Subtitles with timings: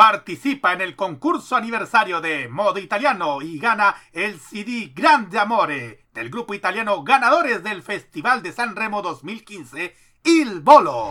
[0.00, 6.30] participa en el concurso aniversario de Modo Italiano y gana el CD Grande Amore del
[6.30, 9.94] grupo italiano ganadores del Festival de San Remo 2015,
[10.24, 11.10] Il Bolo.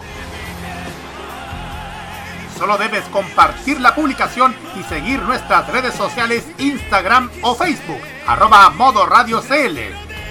[2.57, 9.05] Solo debes compartir la publicación y seguir nuestras redes sociales Instagram o Facebook, arroba Modo
[9.05, 9.77] Radio CL.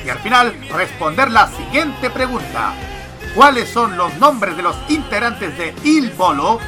[0.04, 2.74] Y al final responder la siguiente pregunta.
[3.36, 6.58] ¿Cuáles son los nombres de los integrantes de Il Bolo?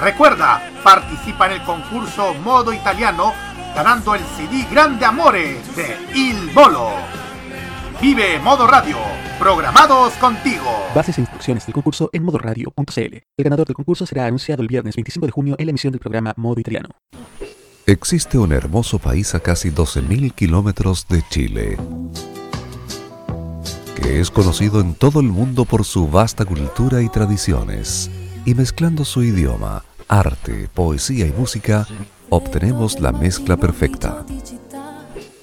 [0.00, 3.34] Recuerda, participa en el concurso Modo Italiano
[3.74, 6.90] ganando el CD Grande Amore de Il Bolo.
[8.00, 8.96] Vive Modo Radio,
[9.38, 10.64] programados contigo.
[10.94, 13.14] Bases e instrucciones del concurso en modoradio.cl.
[13.36, 16.00] El ganador del concurso será anunciado el viernes 25 de junio en la emisión del
[16.00, 16.88] programa Modo Italiano.
[17.84, 21.76] Existe un hermoso país a casi 12.000 kilómetros de Chile,
[23.96, 28.10] que es conocido en todo el mundo por su vasta cultura y tradiciones,
[28.46, 31.86] y mezclando su idioma, arte, poesía y música,
[32.30, 34.24] obtenemos la mezcla perfecta.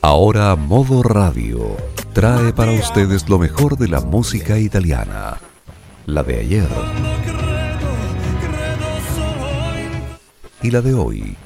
[0.01, 1.77] Ahora Modo Radio
[2.11, 5.37] trae para ustedes lo mejor de la música italiana,
[6.05, 6.67] la de ayer
[10.61, 11.37] y la de hoy.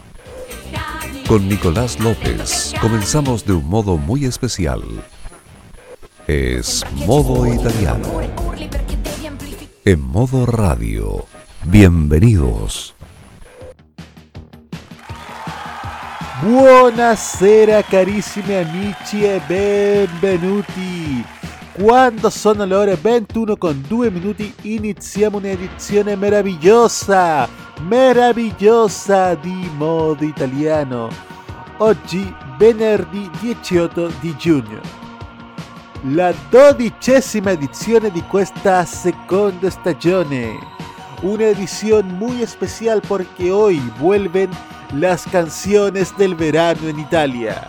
[1.28, 4.82] Con Nicolás López comenzamos de un modo muy especial.
[6.28, 8.10] Es Modo Italiano.
[9.86, 11.26] En Modo Radio.
[11.66, 12.96] Bienvenidos.
[16.42, 21.24] Buonasera carissimi amici e benvenuti.
[21.72, 27.48] Quando sono le ore 21 con 2 minuti iniziamo un'edizione meravigliosa,
[27.82, 31.10] meravigliosa di modo italiano.
[31.78, 34.82] Oggi venerdì 18 di giugno.
[36.14, 40.81] La dodicesima edizione di questa seconda stagione.
[41.24, 44.50] Una edición muy especial porque hoy vuelven
[44.92, 47.68] las canciones del verano en Italia.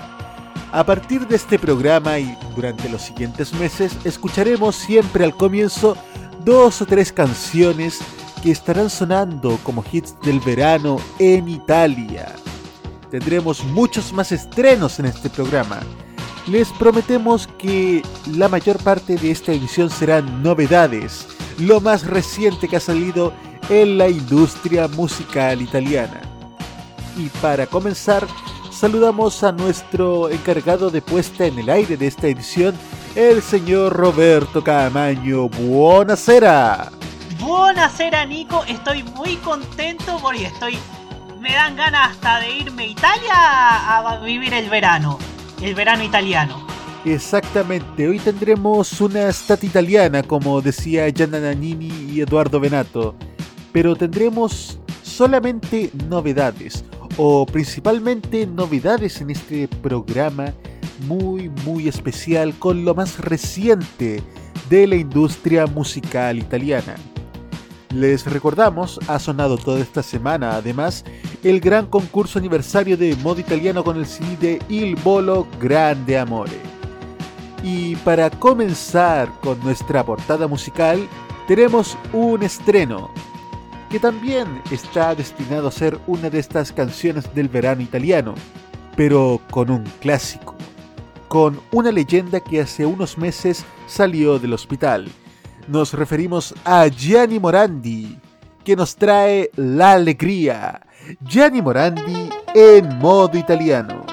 [0.73, 5.99] A partir de este programa y durante los siguientes meses escucharemos siempre al comienzo
[6.43, 7.99] dos o tres canciones
[8.43, 12.35] que estarán sonando como hits del verano en Italia.
[13.11, 15.81] Tendremos muchos más estrenos en este programa.
[16.47, 18.03] Les prometemos que
[18.35, 21.27] la mayor parte de esta edición serán novedades,
[21.59, 23.33] lo más reciente que ha salido
[23.69, 26.21] en la industria musical italiana.
[27.17, 28.27] Y para comenzar,
[28.71, 32.75] saludamos a nuestro encargado de puesta en el aire de esta edición,
[33.15, 35.49] el señor Roberto Camaño.
[35.49, 36.91] Buonasera.
[37.39, 40.79] Buonasera Nico, estoy muy contento porque estoy...
[41.41, 45.19] Me dan ganas hasta de irme a Italia a vivir el verano,
[45.61, 46.65] el verano italiano.
[47.05, 53.17] Exactamente, hoy tendremos una stat italiana, como decía Gianna Nannini y Eduardo Benato,
[53.73, 56.85] pero tendremos solamente novedades
[57.17, 60.55] o principalmente novedades en este programa
[61.09, 64.23] muy muy especial con lo más reciente
[64.71, 66.95] de la industria musical italiana.
[67.91, 71.05] Les recordamos, ha sonado toda esta semana además
[71.43, 76.82] el gran concurso aniversario de modo italiano con el CD de Il Bolo Grande Amore.
[77.63, 81.09] Y para comenzar con nuestra portada musical,
[81.47, 83.11] tenemos un estreno,
[83.89, 88.35] que también está destinado a ser una de estas canciones del verano italiano,
[88.97, 90.55] pero con un clásico,
[91.29, 95.09] con una leyenda que hace unos meses salió del hospital.
[95.69, 98.19] Nos referimos a Gianni Morandi,
[98.65, 100.81] que nos trae la alegría.
[101.21, 104.12] Gianni Morandi en modo italiano.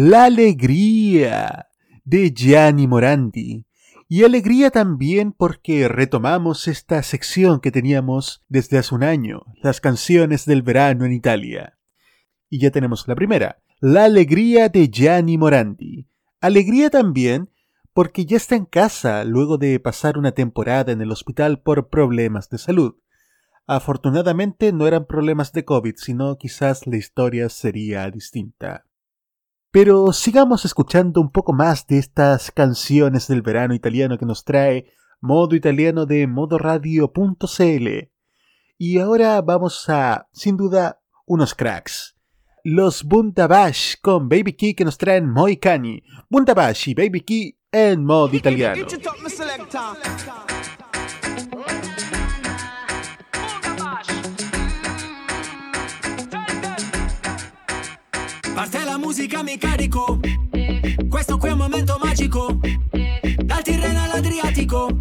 [0.00, 1.70] La alegría
[2.04, 3.66] de Gianni Morandi.
[4.06, 10.46] Y alegría también porque retomamos esta sección que teníamos desde hace un año, las canciones
[10.46, 11.80] del verano en Italia.
[12.48, 16.06] Y ya tenemos la primera, La alegría de Gianni Morandi.
[16.40, 17.50] Alegría también
[17.92, 22.48] porque ya está en casa luego de pasar una temporada en el hospital por problemas
[22.50, 22.94] de salud.
[23.66, 28.84] Afortunadamente no eran problemas de COVID, sino quizás la historia sería distinta.
[29.70, 34.92] Pero sigamos escuchando un poco más de estas canciones del verano italiano que nos trae
[35.20, 37.88] Modo Italiano de modoradio.cl.
[38.78, 42.16] Y ahora vamos a, sin duda, unos cracks.
[42.64, 46.02] Los Bundabash con Baby Key que nos traen Moicani.
[46.30, 48.86] Bundabash y Baby Key en modo italiano.
[58.58, 60.18] Parte la musica, mi carico.
[61.08, 62.58] Questo qui è un momento magico.
[63.36, 64.98] Dal Tirreno all'Adriatico.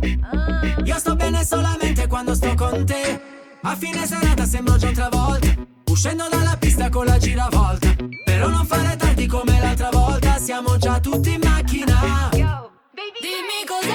[0.84, 3.20] Io sto bene solamente quando sto con te.
[3.64, 5.48] A fine serata sembro già un'altra volta.
[5.88, 7.96] Uscendo dalla pista con la giravolta.
[8.26, 10.38] Però non fare tardi come l'altra volta.
[10.38, 12.30] Siamo già tutti in macchina.
[12.30, 13.87] Dimmi cos'è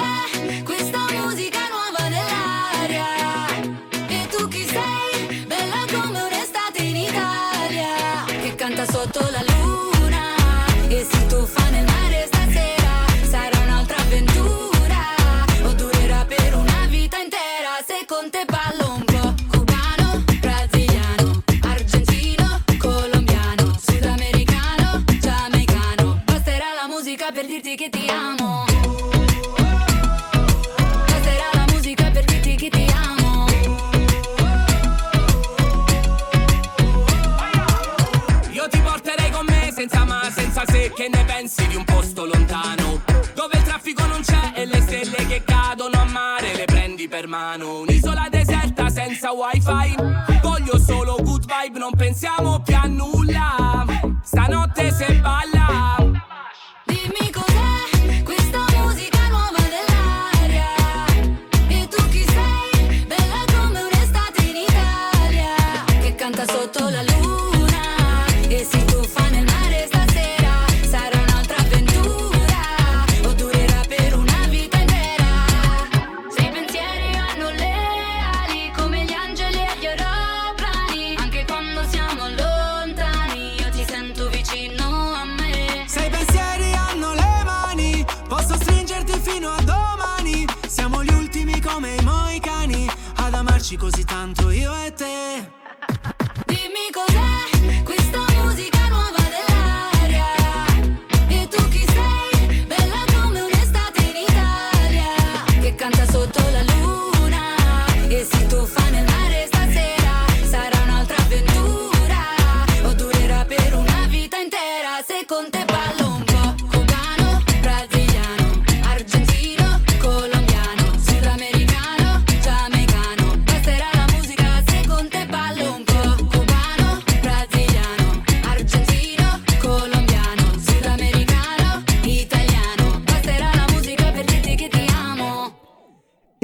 [47.33, 47.79] mano.
[47.79, 49.95] Un'isola deserta senza wifi.
[50.43, 53.83] Voglio solo good vibe, non pensiamo più a nulla.
[54.21, 55.12] Stanotte se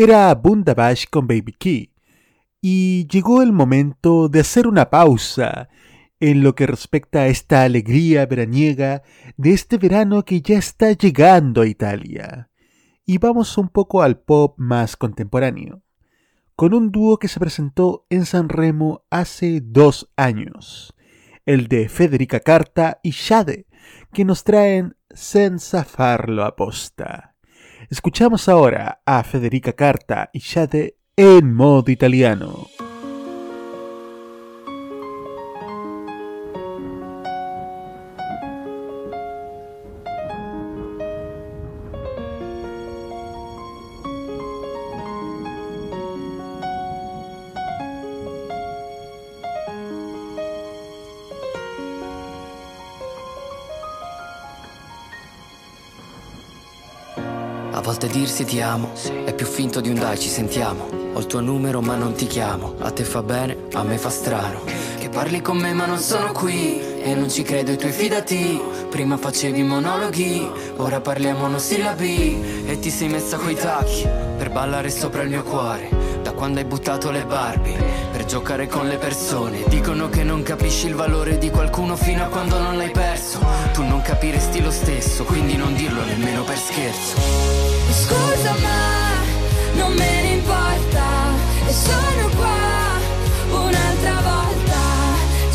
[0.02, 1.94] Era Bundabash con Baby Key.
[2.62, 5.68] Y llegó el momento de hacer una pausa
[6.22, 9.04] en lo que respecta a esta alegría veraniega
[9.36, 12.50] de este verano que ya está llegando a Italia.
[13.06, 15.82] Y vamos un poco al pop más contemporáneo,
[16.56, 20.96] con un dúo que se presentó en San Remo hace dos años,
[21.46, 23.66] el de Federica Carta y Shade,
[24.14, 27.29] que nos traen Senza farlo apposta.
[27.92, 32.68] Escuchamos ahora a Federica Carta y Shade en modo italiano.
[57.90, 58.92] Volte dirsi ti amo
[59.26, 60.88] è più finto di un dai ci sentiamo.
[61.14, 62.76] Ho il tuo numero ma non ti chiamo.
[62.78, 64.62] A te fa bene, a me fa strano.
[65.00, 66.80] Che parli con me ma non sono qui.
[67.02, 68.62] E non ci credo i tuoi fidati.
[68.92, 72.66] Prima facevi monologhi, ora parliamo monosillabi.
[72.68, 75.90] E ti sei messa coi tacchi per ballare sopra il mio cuore.
[76.22, 77.76] Da quando hai buttato le Barbie
[78.12, 79.64] per giocare con le persone.
[79.68, 83.40] Dicono che non capisci il valore di qualcuno fino a quando non l'hai perso.
[83.74, 87.59] Tu non capiresti lo stesso, quindi non dirlo nemmeno per scherzo.
[87.92, 89.24] Scusa ma
[89.74, 91.06] non me ne importa.
[91.68, 94.82] E sono qua un'altra volta.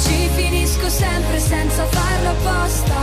[0.02, 3.00] Ci finisco sempre senza farlo apposta.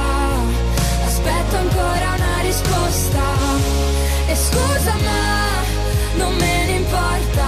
[1.06, 3.24] Aspetto ancora una risposta.
[4.28, 5.24] E scusa ma
[6.16, 7.48] non me ne importa.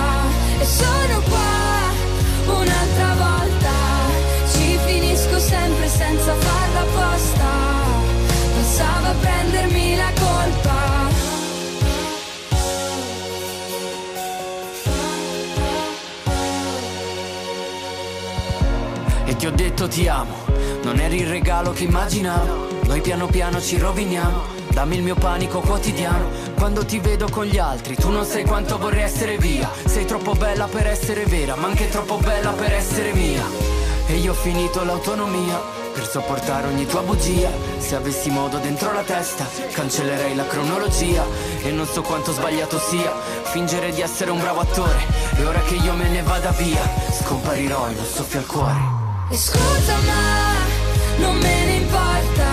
[0.60, 3.75] E sono qua un'altra volta.
[4.54, 7.52] Ci finisco sempre senza farlo apposta.
[8.56, 10.83] Pensavo a prendermi la colpa
[19.44, 20.38] ti ho detto ti amo,
[20.84, 22.80] non eri il regalo che immaginavo.
[22.86, 24.42] Noi piano piano ci roviniamo.
[24.70, 26.30] Dammi il mio panico quotidiano.
[26.56, 29.70] Quando ti vedo con gli altri, tu non sai quanto vorrei essere via.
[29.84, 33.44] Sei troppo bella per essere vera, ma anche troppo bella per essere mia.
[34.08, 35.60] E io ho finito l'autonomia
[35.94, 37.50] per sopportare ogni tua bugia.
[37.80, 41.26] Se avessi modo dentro la testa, cancellerei la cronologia.
[41.62, 43.14] E non so quanto sbagliato sia
[43.52, 45.00] fingere di essere un bravo attore.
[45.36, 46.80] E ora che io me ne vada via,
[47.12, 49.03] scomparirò in un soffio al cuore.
[49.34, 50.54] E scusa ma
[51.18, 52.50] non me ne importa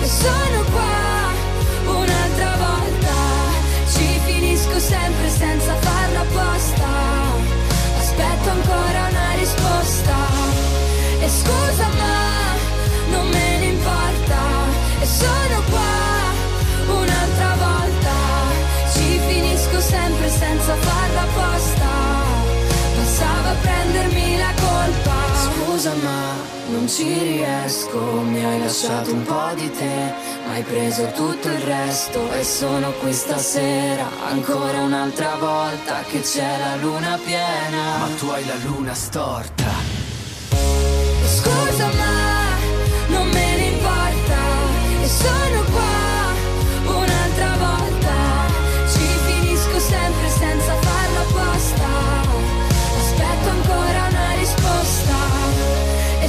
[0.00, 3.16] E sono qua un'altra volta.
[3.92, 6.88] Ci finisco sempre senza farlo apposta.
[7.98, 10.16] Aspetto ancora una risposta.
[11.20, 12.16] E scusa ma
[13.10, 14.40] non me ne importa
[15.00, 15.92] E sono qua
[17.00, 18.16] un'altra volta.
[18.94, 21.92] Ci finisco sempre senza farlo apposta.
[22.96, 25.23] Pensavo a prendermi la colpa
[25.74, 26.36] Scusa ma
[26.68, 30.14] non ci riesco, mi hai lasciato un po' di te,
[30.46, 32.30] ma hai preso tutto il resto.
[32.32, 38.46] E sono qui stasera, ancora un'altra volta che c'è la luna piena, ma tu hai
[38.46, 39.83] la luna storta.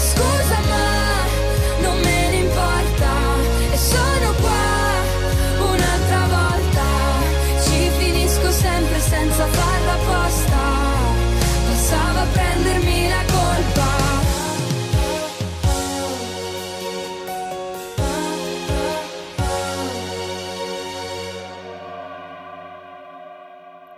[0.06, 0.95] scores on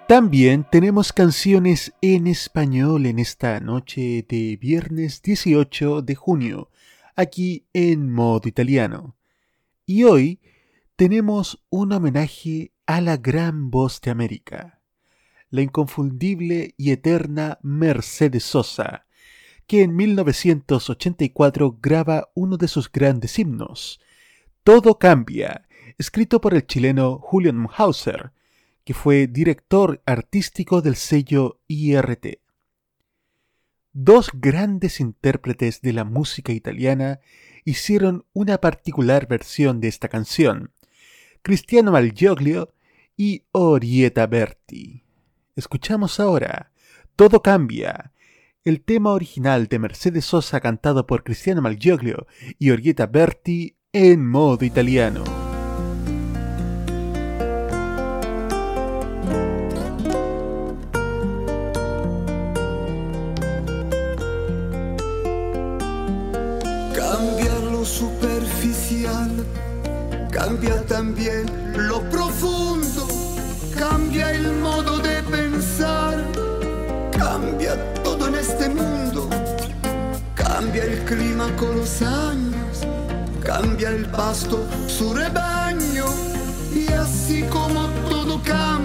[0.07, 6.71] También tenemos canciones en español en esta noche de viernes 18 de junio,
[7.17, 9.17] aquí en modo italiano.
[9.85, 10.39] Y hoy
[10.95, 14.79] tenemos un homenaje a la gran voz de América,
[15.49, 19.07] la inconfundible y eterna Mercedes Sosa,
[19.67, 23.99] que en 1984 graba uno de sus grandes himnos,
[24.63, 28.31] Todo cambia, escrito por el chileno Julian Munhauser,
[28.87, 32.39] que fue director artístico del sello IRT.
[33.91, 37.19] Dos grandes intérpretes de la música italiana
[37.65, 40.71] hicieron una particular versión de esta canción,
[41.41, 42.73] Cristiano Malgioglio
[43.17, 45.03] y Orietta Berti.
[45.57, 46.71] Escuchamos ahora
[47.17, 48.13] Todo cambia,
[48.63, 52.25] el tema original de Mercedes Sosa cantado por Cristiano Malgioglio
[52.57, 55.36] y Orietta Berti en modo italiano.
[70.47, 73.05] Cambia también lo profundo,
[73.77, 76.23] cambia el modo de pensar,
[77.11, 79.29] cambia todo en este mundo,
[80.35, 82.87] cambia el clima con los años,
[83.43, 86.05] cambia el pasto su rebaño
[86.73, 88.76] y así como todo cambia,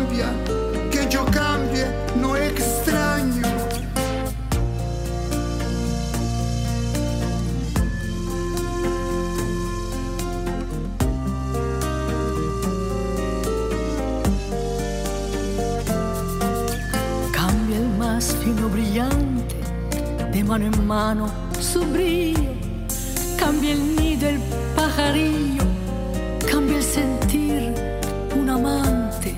[20.52, 21.26] mano en mano
[21.58, 22.52] su brillo.
[23.38, 24.38] Cambia el nido, el
[24.76, 25.64] pajarillo,
[26.50, 27.72] cambia el sentir,
[28.36, 29.34] un amante.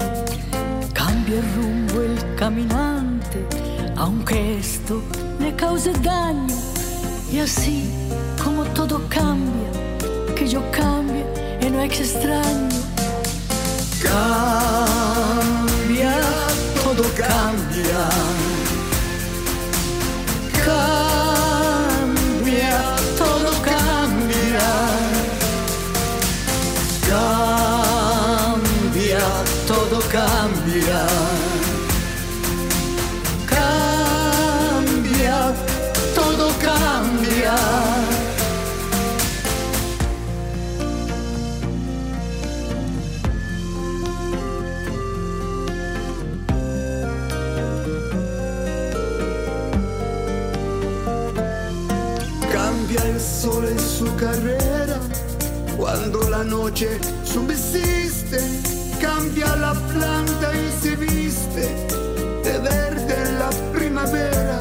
[0.93, 3.47] Cambia el rumbo, el caminante,
[3.97, 5.01] aunque esto
[5.39, 6.57] le cause daño.
[7.31, 7.89] Y así
[8.43, 9.71] como todo cambia,
[10.35, 11.25] que yo cambie
[11.61, 12.81] y no es extraño.
[14.03, 14.51] Cambia,
[16.83, 18.09] todo cambia.
[18.09, 18.44] Cambia,
[56.37, 58.41] la noche subsiste.
[59.01, 61.65] Cambia la planta y se viste
[62.43, 64.59] de verde en la primavera.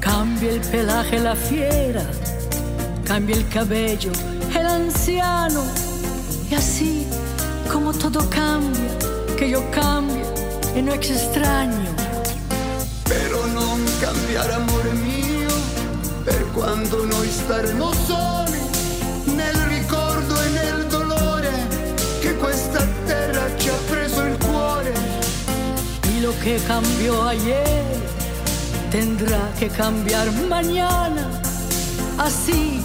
[0.00, 2.04] Cambia el pelaje la fiera,
[3.04, 4.12] cambia el cabello
[4.56, 5.64] el anciano.
[6.50, 7.06] Y así
[7.72, 8.90] como todo cambia,
[9.36, 10.24] que yo cambie
[10.76, 11.90] y no es extraño.
[13.04, 15.52] Però non cambiare amore mio,
[16.24, 18.60] per quando noi staremo soli,
[19.34, 19.57] nel
[23.70, 24.92] ha preso il cuore.
[26.12, 27.84] Y lo que cambió ayer
[28.90, 31.28] tendrá que cambiar mañana,
[32.18, 32.82] así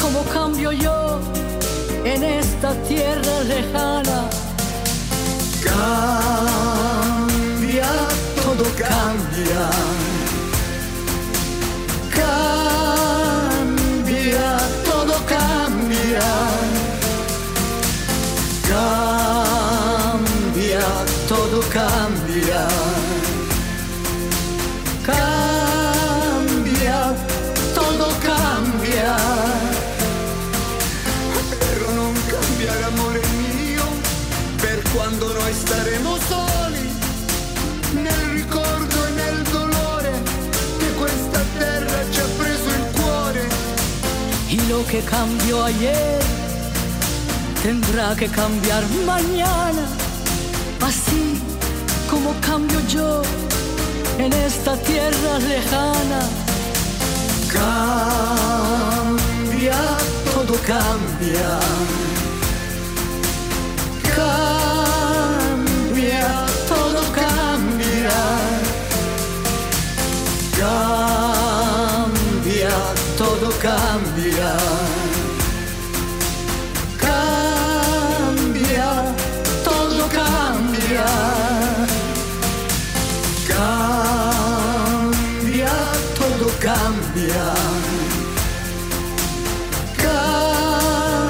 [0.00, 1.20] como cambio yo
[2.04, 4.28] en esta tierra lejana.
[5.64, 6.88] Cambia,
[8.42, 9.70] todo cambia.
[13.24, 13.78] Cambia,
[14.84, 16.26] todo cambia.
[18.68, 19.13] Cambia,
[21.74, 22.66] cambia.
[25.02, 26.98] Cambia,
[27.74, 29.16] todo cambia.
[31.58, 33.86] Però non cambiare amore mio,
[34.60, 36.88] per quando noi staremo soli,
[38.02, 40.22] nel ricordo e nel dolore,
[40.78, 43.48] che questa terra ci ha preso il cuore.
[44.48, 46.22] Y lo que cambió ayer
[47.64, 49.88] tendrá que cambiar mañana,
[50.80, 51.42] así
[52.14, 53.22] como cambio yo
[54.18, 56.20] en esta tierra lejana.
[57.56, 59.00] Cambia,
[60.32, 61.50] todo cambia.
[64.16, 65.26] Cambia,
[66.68, 68.18] todo cambia.
[70.60, 71.94] Cambia,
[73.18, 73.44] todo.
[73.64, 74.52] Cambia,
[86.64, 87.44] cambia.
[90.00, 91.20] Cambia,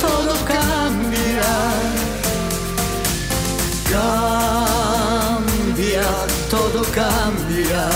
[0.00, 1.52] todo cambia.
[3.92, 6.08] Cambia,
[6.50, 7.88] todo cambia.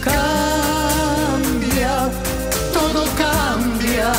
[0.00, 2.08] Cambia,
[2.72, 4.12] todo cambia.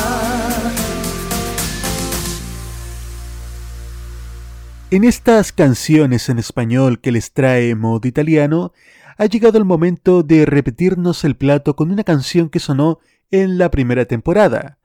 [4.90, 8.72] En estas canciones en español que les trae modo italiano,
[9.18, 13.00] ha llegado el momento de repetirnos el plato con una canción que sonó
[13.30, 14.78] en la primera temporada.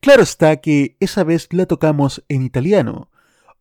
[0.00, 3.10] Claro está que esa vez la tocamos en italiano.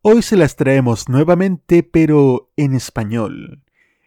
[0.02, 3.64] Hoy se las traemos nuevamente, pero en español.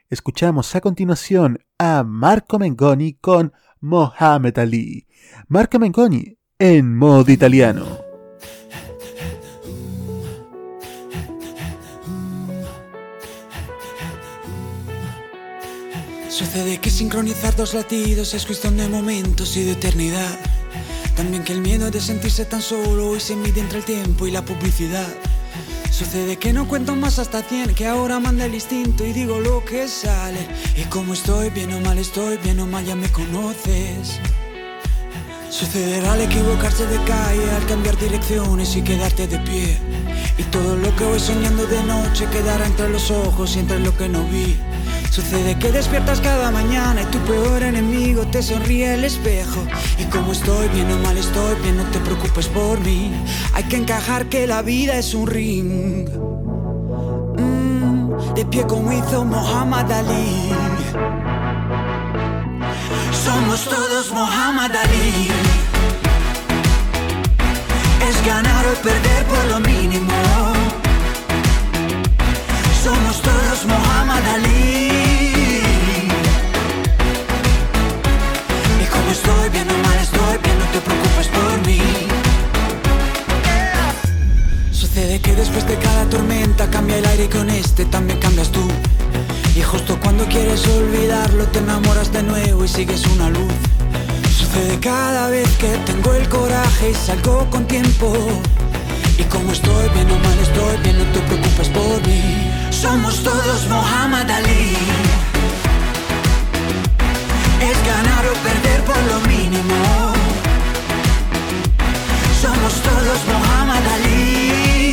[0.09, 5.07] Escuchamos a continuación a Marco Mengoni con Mohamed Ali.
[5.49, 8.06] Marco Mengoni en modo italiano.
[16.37, 20.39] Sucede que sincronizar dos latidos es cuestión de momentos y de eternidad.
[21.17, 24.33] También que el miedo de sentirse tan solo hoy se mide entre el tiempo y
[24.33, 25.09] la publicidad.
[25.91, 29.65] Sucede que no cuento más hasta 100, que ahora manda el instinto y digo lo
[29.65, 30.47] que sale.
[30.77, 34.21] Y como estoy, bien o mal estoy, bien o mal ya me conoces.
[35.49, 39.79] Sucederá al equivocarse de calle, al cambiar direcciones y quedarte de pie.
[40.37, 43.97] Y todo lo que voy soñando de noche quedará entre los ojos y entre lo
[43.97, 44.55] que no vi.
[45.11, 49.61] Sucede que despiertas cada mañana y tu peor enemigo te sonríe el espejo.
[49.99, 53.13] Y como estoy bien o mal estoy bien, no te preocupes por mí.
[53.55, 56.09] Hay que encajar que la vida es un ring.
[57.39, 60.53] Mm, de pie como hizo Muhammad Ali.
[63.25, 65.29] Somos todos Muhammad Ali.
[68.09, 70.13] Es ganar o perder por lo mínimo.
[72.85, 74.86] Somos todos Muhammad Ali.
[79.27, 81.81] Estoy bien mal estoy bien, no te preocupes por mí.
[84.71, 88.65] Sucede que después de cada tormenta cambia el aire y con este también cambias tú.
[89.57, 93.55] Y justo cuando quieres olvidarlo te enamoras de nuevo y sigues una luz.
[94.39, 98.13] Sucede cada vez que tengo el coraje y salgo con tiempo.
[99.19, 102.23] Y como estoy bien o mal estoy bien, no te preocupes por mí.
[102.71, 105.36] Somos todos Muhammad Ali.
[107.61, 109.77] Es ganar o perder por lo mínimo.
[112.41, 114.93] Somos todos Muhammad Ali.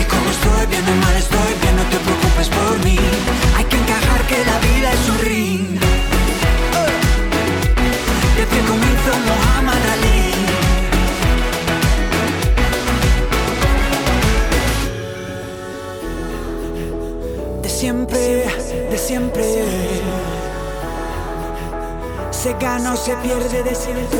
[0.00, 2.98] Y como estoy bien o mal estoy bien, no te preocupes por mí.
[3.56, 5.78] Hay que encajar que la vida es un ring.
[8.36, 10.22] De pie como hizo Muhammad Ali.
[17.62, 18.46] De siempre,
[19.06, 19.44] siempre.
[22.30, 24.18] Se gana o se pierde de siempre.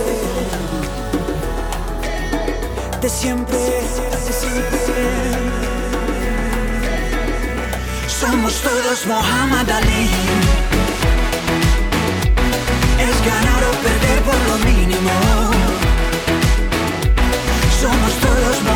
[3.01, 3.59] De siempre.
[8.21, 10.11] Somos todos Muhammad Ali.
[13.07, 15.11] Es ganar o perder por lo mínimo.
[17.81, 18.74] Somos todos Muhammad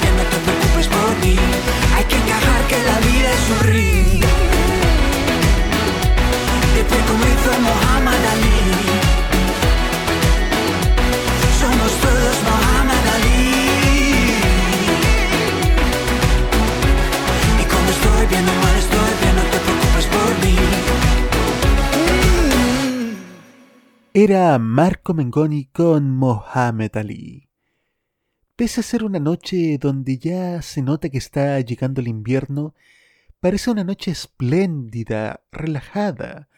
[0.00, 1.36] bien, no te preocupes por mí.
[1.96, 4.20] Hay que encajar que la vida es un ring.
[6.74, 8.60] De pie como hizo Muhammad Ali.
[11.60, 13.42] Somos todos Muhammad Ali.
[17.60, 20.56] Y como estoy bien o mal estoy bien, no te preocupes por mí.
[24.14, 27.53] Era Marco Mengoni con Mohamed Ali.
[28.56, 32.72] Pese a ser una noche donde ya se nota que está llegando el invierno,
[33.40, 36.48] parece una noche espléndida, relajada.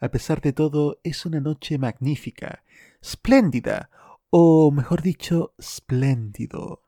[0.00, 2.64] A pesar de todo, es una noche magnífica,
[3.00, 3.88] espléndida,
[4.30, 6.82] o mejor dicho, espléndido.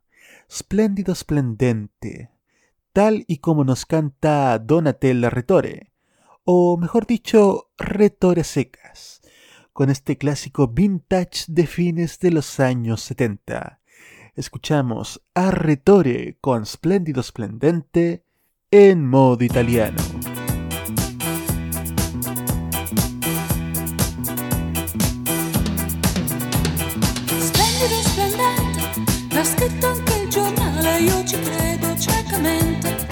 [0.49, 2.31] Espléndido, esplendente,
[2.93, 5.93] tal y como nos canta Donatella Retore,
[6.43, 9.23] o mejor dicho, Retore Secas,
[9.73, 13.81] con este clásico vintage de fines de los años 70.
[14.37, 15.51] Escuchamos a
[16.43, 18.23] con Splendido Splendente
[18.71, 19.97] en modo italiano.
[27.41, 33.07] Splendido, splendente, l'ha scritto anche il giornale, io ci credo ciecamente.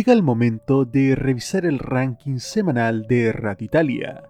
[0.00, 4.22] Llega el momento de revisar el ranking semanal de Radio Italia.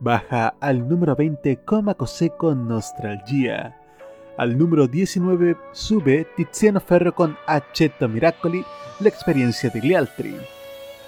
[0.00, 3.74] Baja al número 20 Coma Cosé con Nostalgia.
[4.36, 8.62] Al número 19 sube Tiziano Ferro con Accetto Miracoli,
[9.00, 10.36] la experiencia degli altri.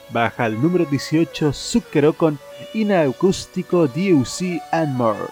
[0.08, 2.38] Baja al número 18 Zucchero con
[2.72, 5.28] Inacústico DUC and More.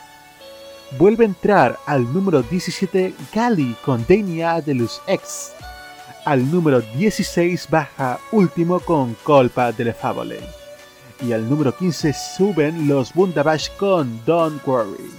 [0.98, 5.54] Vuelve a entrar al número 17 Gali con Denia de Luz X.
[6.28, 10.38] Al número 16 baja último con Colpa delle Favole.
[11.26, 15.10] Y al número 15 suben los Bundabash con Don't Worry.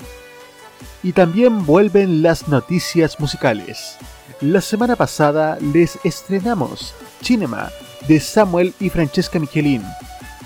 [1.01, 3.97] Y también vuelven las noticias musicales.
[4.41, 6.93] La semana pasada les estrenamos
[7.23, 7.71] Cinema
[8.07, 9.81] de Samuel y Francesca Michelin,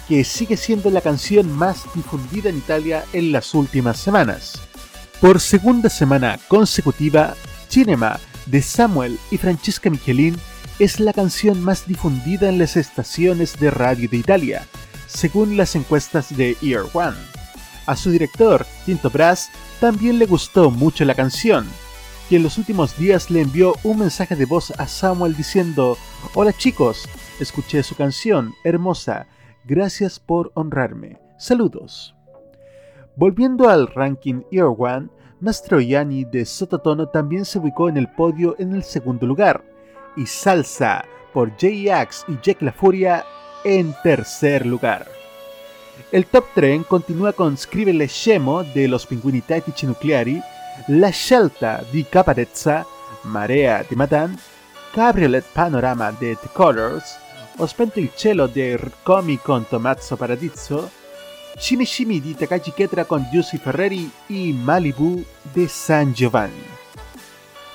[0.08, 4.62] que sigue siendo la canción más difundida en Italia en las últimas semanas.
[5.20, 7.36] Por segunda semana consecutiva,
[7.68, 10.38] Cinema de Samuel y Francesca Michelin
[10.80, 14.68] es la canción más difundida en las estaciones de radio de Italia,
[15.08, 17.18] según las encuestas de Ear One.
[17.86, 21.68] A su director, Tinto Brass, también le gustó mucho la canción,
[22.30, 25.98] y en los últimos días le envió un mensaje de voz a Samuel diciendo,
[26.34, 27.08] Hola chicos,
[27.40, 29.28] escuché su canción, hermosa,
[29.66, 32.16] gracias por honrarme, saludos.
[33.16, 35.10] Volviendo al ranking Ear One,
[35.40, 39.64] Mastroianni de Sototono también se ubicó en el podio en el segundo lugar,
[40.16, 43.26] y Salsa por J-Ax y Jack La Furia
[43.64, 45.08] en tercer lugar.
[46.12, 50.42] El top 3 continúa con Scrivele Scemo de los Pinguini Tattici Nucleari,
[50.88, 52.86] La Scelta di Caparezza,
[53.24, 54.38] Marea di Madan,
[54.94, 57.20] Cabriolet Panorama de The Colors,
[57.58, 60.90] Ho spento il cielo de Comi con Tomazzo Paradiso,
[61.56, 65.24] Shimi Shimi di Takagi Ketra con Giussi Ferreri y Malibu
[65.54, 66.66] de San Giovanni.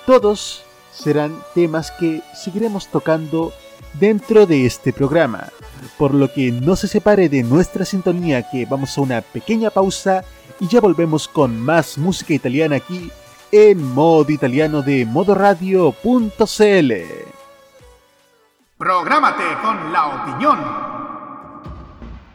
[0.05, 0.65] Todos
[0.99, 3.53] serán temas que seguiremos tocando
[3.95, 5.49] dentro de este programa,
[5.97, 10.25] por lo que no se separe de nuestra sintonía que vamos a una pequeña pausa
[10.61, 13.11] y ya volvemos con más música italiana aquí
[13.53, 16.93] en modo italiano de modoradio.cl.
[18.77, 21.18] Prográmate con la opinión.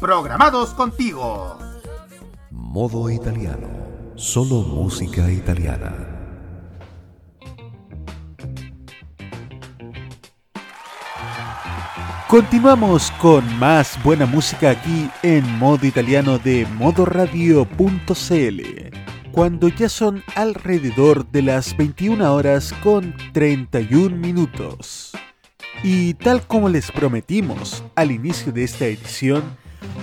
[0.00, 1.58] programados contigo.
[2.50, 3.68] Modo italiano.
[4.16, 5.94] Solo música italiana.
[12.28, 17.66] Continuamos con más buena música aquí en modo italiano de modoradio.cl.
[19.32, 25.12] Cuando ya son alrededor de las 21 horas con 31 minutos.
[25.82, 29.42] Y tal como les prometimos al inicio de esta edición,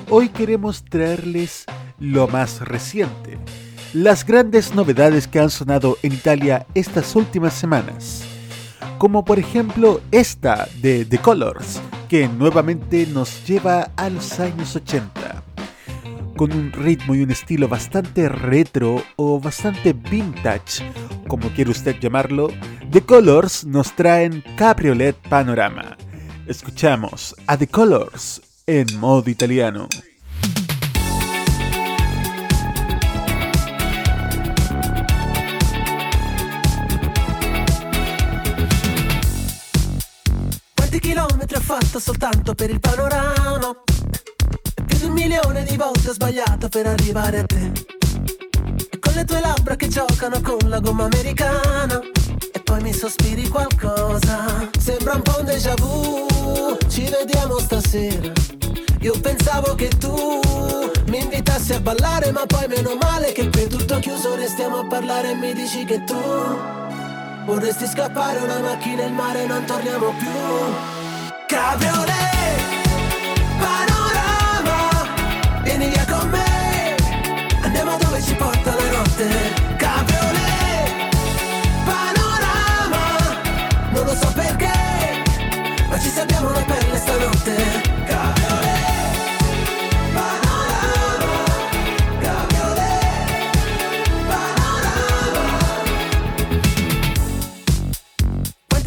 [0.09, 1.65] hoy queremos traerles
[1.99, 3.37] lo más reciente,
[3.93, 8.23] las grandes novedades que han sonado en Italia estas últimas semanas,
[8.97, 15.43] como por ejemplo esta de The Colors, que nuevamente nos lleva a los años 80,
[16.35, 20.83] con un ritmo y un estilo bastante retro o bastante vintage,
[21.27, 22.49] como quiere usted llamarlo,
[22.91, 25.97] The Colors nos traen Cabriolet Panorama.
[26.47, 29.87] Escuchamos a The Colors en modo italiano.
[40.75, 43.73] Quanti chilometri ho fatto soltanto per il panorama?
[44.85, 47.71] Più di un milione di volte ho sbagliato per arrivare a te.
[48.91, 52.16] E con le tue labbra che giocano con la gomma americana.
[52.67, 54.67] Poi mi sospiri qualcosa.
[54.77, 56.77] Sembra un po' un déjà vu.
[56.89, 58.33] Ci vediamo stasera.
[58.99, 60.41] Io pensavo che tu
[61.07, 65.31] mi invitassi a ballare, ma poi meno male che per tutto chiuso restiamo a parlare
[65.31, 66.19] e mi dici che tu
[67.45, 70.29] vorresti scappare una macchina in mare e non torniamo più.
[71.47, 72.59] Cabriolet,
[73.59, 75.07] panorama,
[75.63, 76.95] vieni via con me,
[77.61, 79.66] andiamo dove ci porta la notte.
[87.37, 87.85] notte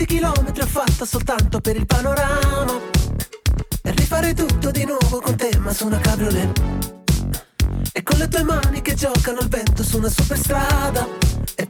[0.07, 2.81] chilometri ho fatto soltanto per il panorama?
[3.83, 6.61] E rifare tutto di nuovo con te ma su una cabriolet.
[7.93, 11.07] E con le tue mani che giocano al vento su una superstrada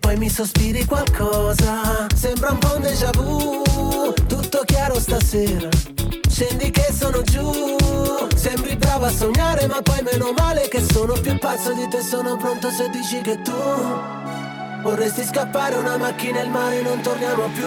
[0.00, 2.06] poi mi sospiri qualcosa.
[2.14, 3.62] Sembra un po' un déjà vu.
[4.26, 5.68] Tutto chiaro stasera.
[6.28, 7.76] Scendi che sono giù.
[8.34, 12.02] Sembri brava a sognare ma poi meno male che sono più pazzo di te.
[12.02, 13.52] Sono pronto se dici che tu
[14.82, 17.66] Vorresti scappare una macchina e il mare non torniamo più.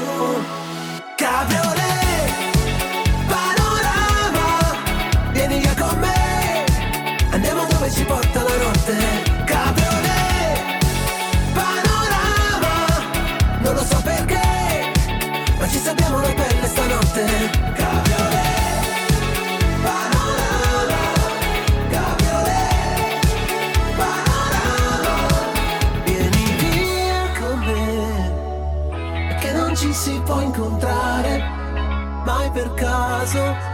[1.15, 2.51] Cabriolet
[3.27, 6.65] Panorama Vieni via con me.
[7.31, 9.22] Andiamo dove ci porta la notte
[33.23, 33.72] puzzle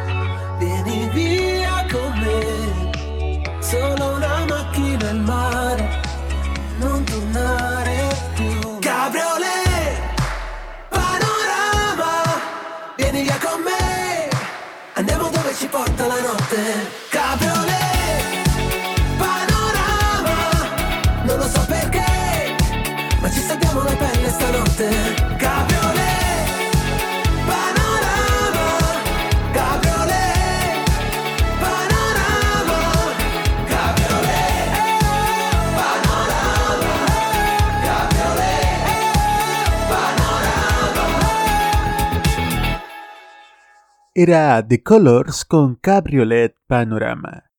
[44.21, 47.53] Era The Colors con Cabriolet Panorama.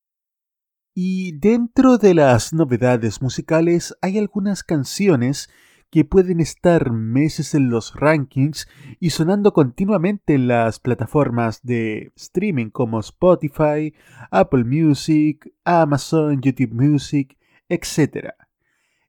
[0.95, 5.49] Y dentro de las novedades musicales hay algunas canciones
[5.89, 12.69] que pueden estar meses en los rankings y sonando continuamente en las plataformas de streaming
[12.69, 13.95] como Spotify,
[14.31, 17.39] Apple Music, Amazon, YouTube Music,
[17.71, 18.35] etc.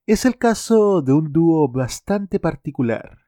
[0.06, 3.18] Es el caso de un dúo bastante particular,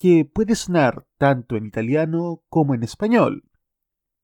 [0.00, 3.44] que puede sonar tanto en italiano como en español,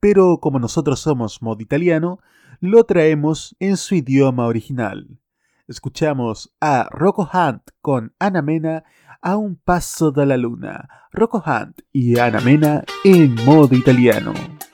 [0.01, 2.21] pero como nosotros somos modo italiano,
[2.61, 5.19] lo traemos en su idioma original.
[5.67, 8.85] Escuchamos a Rocco Hunt con Ana Mena
[9.21, 10.89] a un paso de la luna.
[11.13, 14.33] Rocco Hunt y Ana Mena en modo italiano.
[14.33, 14.67] Poeta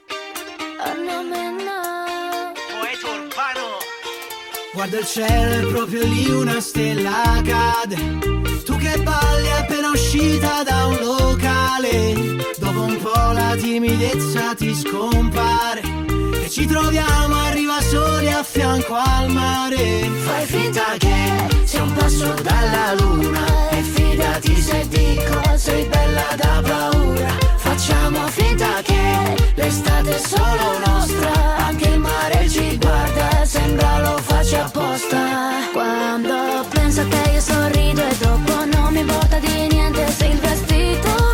[3.08, 3.78] urbano.
[4.74, 7.96] Guarda il cielo, è proprio lì una stella cade.
[8.64, 12.52] Tu che balli appena uscita da un locale.
[12.74, 15.80] Dopo un po' la timidezza ti scompare.
[16.42, 20.10] E ci troviamo, arriva soli a fianco al mare.
[20.24, 23.70] Fai finta che sia un passo dalla luna.
[23.70, 27.36] E fidati se dico, sei bella da paura.
[27.58, 31.56] Facciamo finta che l'estate è solo nostra.
[31.58, 35.70] Anche il mare ci guarda, sembra lo faccia apposta.
[35.72, 41.33] Quando penso te io sorrido e dopo non mi importa di niente se il vestito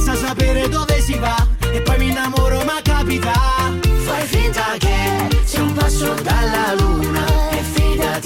[0.00, 1.34] senza sapere dove si va.
[1.72, 3.32] E poi mi innamoro, ma capita.
[4.04, 7.50] Fai finta che sia un passo dalla luna.
[7.50, 8.25] E fidati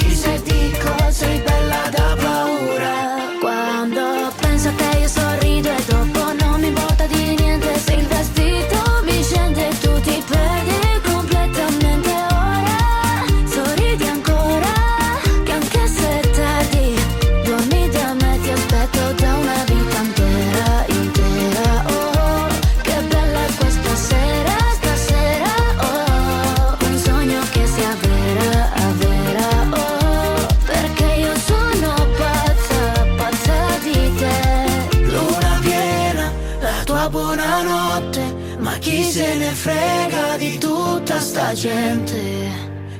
[41.50, 42.48] sta gente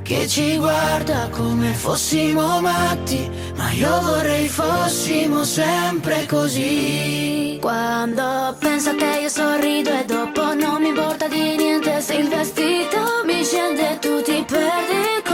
[0.03, 3.31] che ci guarda come fossimo matti.
[3.57, 7.59] Ma io vorrei fossimo sempre così.
[7.61, 12.29] Quando penso a te io sorrido e dopo non mi importa di niente se il
[12.29, 15.30] vestito mi scende e tu ti perdi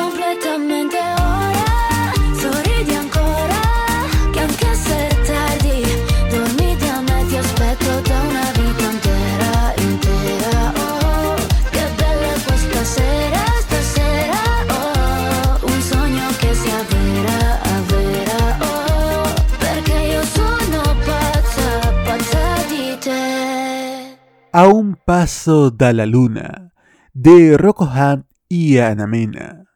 [24.65, 26.73] un paso da la luna
[27.13, 29.67] de Rocco Hunt y Ana Mena.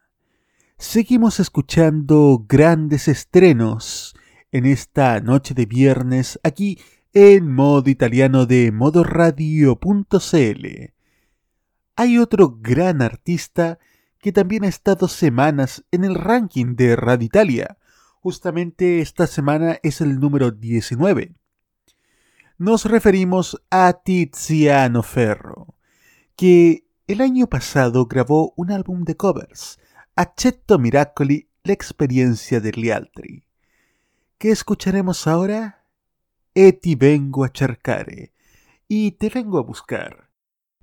[0.79, 4.15] Seguimos escuchando grandes estrenos
[4.51, 6.79] en esta noche de viernes aquí
[7.13, 9.75] en modo italiano de modoradio.cl.
[11.95, 13.77] Hay otro gran artista
[14.17, 17.77] que también ha estado semanas en el ranking de Radio Italia.
[18.19, 21.35] Justamente esta semana es el número 19.
[22.61, 25.73] Nos referimos a Tiziano Ferro,
[26.35, 29.79] que el año pasado grabó un álbum de covers,
[30.15, 33.47] Accetto Miracoli, la experiencia degli altri.
[34.37, 35.87] ¿Qué escucharemos ahora?
[36.53, 38.31] E ti vengo a cercare,
[38.87, 40.29] y te vengo a buscar.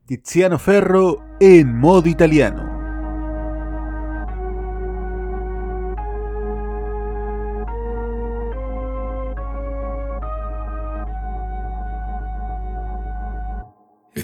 [0.05, 2.78] Tiziano Ferro en modo italiano.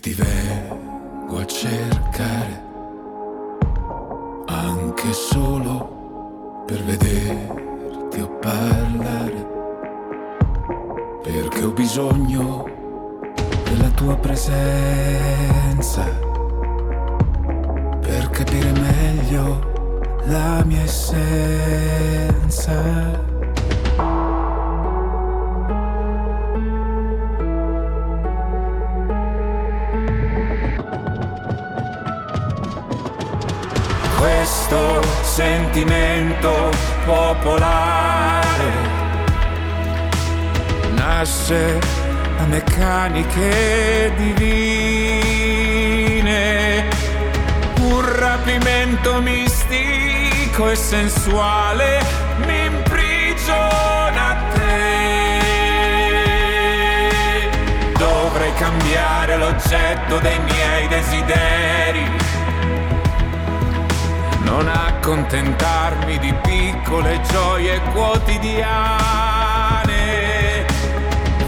[0.05, 2.63] Ti vengo a cercare
[4.49, 9.47] anche solo per vederti o parlare
[11.23, 12.69] perché ho bisogno
[13.65, 16.05] della tua presenza
[18.03, 19.73] per capire meglio
[20.27, 21.95] la mia essenza
[34.67, 36.71] questo sentimento
[37.05, 38.73] popolare
[40.95, 41.79] nasce
[42.39, 45.19] da meccaniche divine,
[47.81, 52.03] un rapimento mistico e sensuale
[52.47, 54.63] mi imprigiona a te.
[57.99, 62.25] Dovrei cambiare l'oggetto dei miei desideri
[64.45, 68.67] non accontentarmi di piccole gioie quotidiane,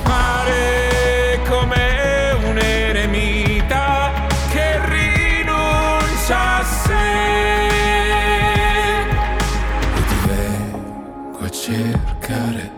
[0.03, 4.11] fare come un eremita
[4.51, 7.66] che rinuncia a sé.
[9.94, 12.72] E ti vengo a cercare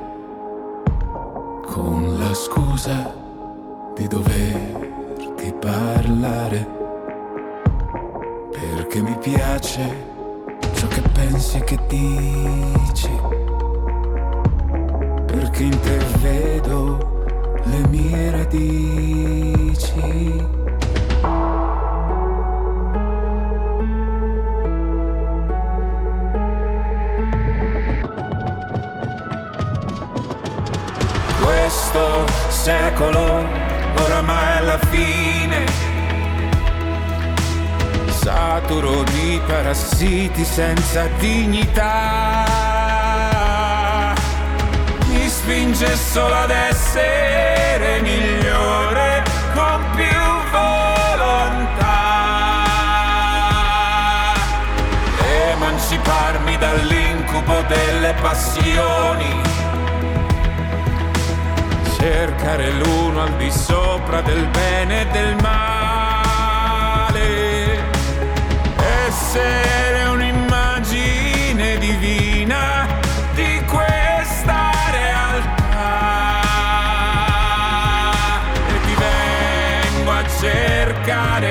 [1.65, 3.15] con la scusa
[3.95, 6.77] di doverti parlare
[8.53, 10.08] perché mi piace
[11.49, 13.11] pensi che dici,
[15.27, 16.99] perché intervedo
[17.65, 19.97] le mie radici.
[31.43, 33.47] Questo secolo
[33.97, 35.88] oramai è alla fine
[38.21, 42.45] saturo di parassiti senza dignità.
[45.07, 49.23] Mi spinge solo ad essere migliore
[49.55, 51.97] con più volontà.
[55.53, 59.41] Emanciparmi dall'incubo delle passioni.
[61.99, 66.18] Cercare l'uno al di sopra del bene e del male
[69.29, 72.87] essere un'immagine divina
[73.35, 76.01] di questa realtà
[78.69, 81.51] e ti vengo a cercare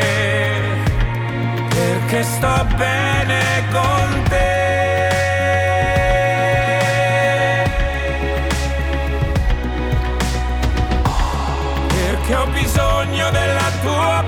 [1.69, 4.55] perché sto bene con te.
[11.89, 14.23] Perché ho bisogno della tua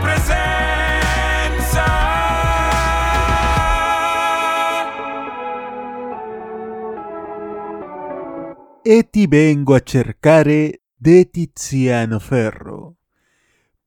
[8.92, 12.98] E ti vengo a cercare de Tiziano Ferro.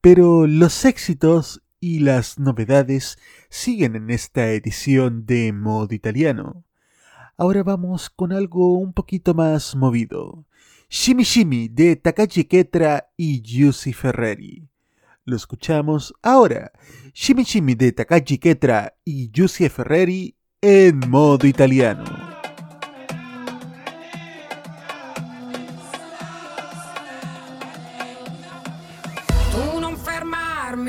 [0.01, 6.63] Pero los éxitos y las novedades siguen en esta edición de modo italiano.
[7.37, 10.47] Ahora vamos con algo un poquito más movido.
[10.89, 14.69] Shimi Shimi de Takashi Ketra y Giussi Ferreri.
[15.25, 16.71] Lo escuchamos ahora.
[17.13, 22.32] Shimi Shimi de Takashi Ketra y Giussi Ferreri en modo italiano.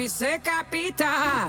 [0.03, 1.47] Scusami se capita,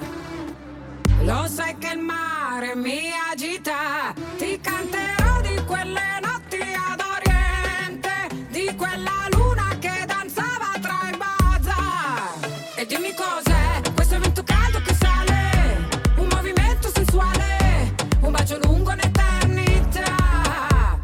[1.22, 8.72] lo sai che il mare mi agita, ti canterò di quelle notti ad oriente, di
[8.76, 12.34] quella luna che danzava tra i bazar.
[12.76, 20.14] E dimmi cos'è questo vento caldo che sale, un movimento sensuale, un bacio lungo un'eternità.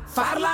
[0.05, 0.50] Farla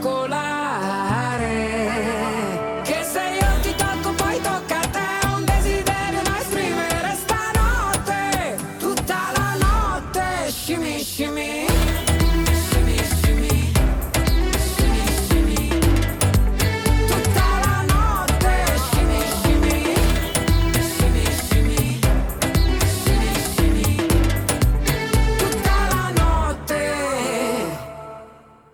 [0.00, 0.49] Go life.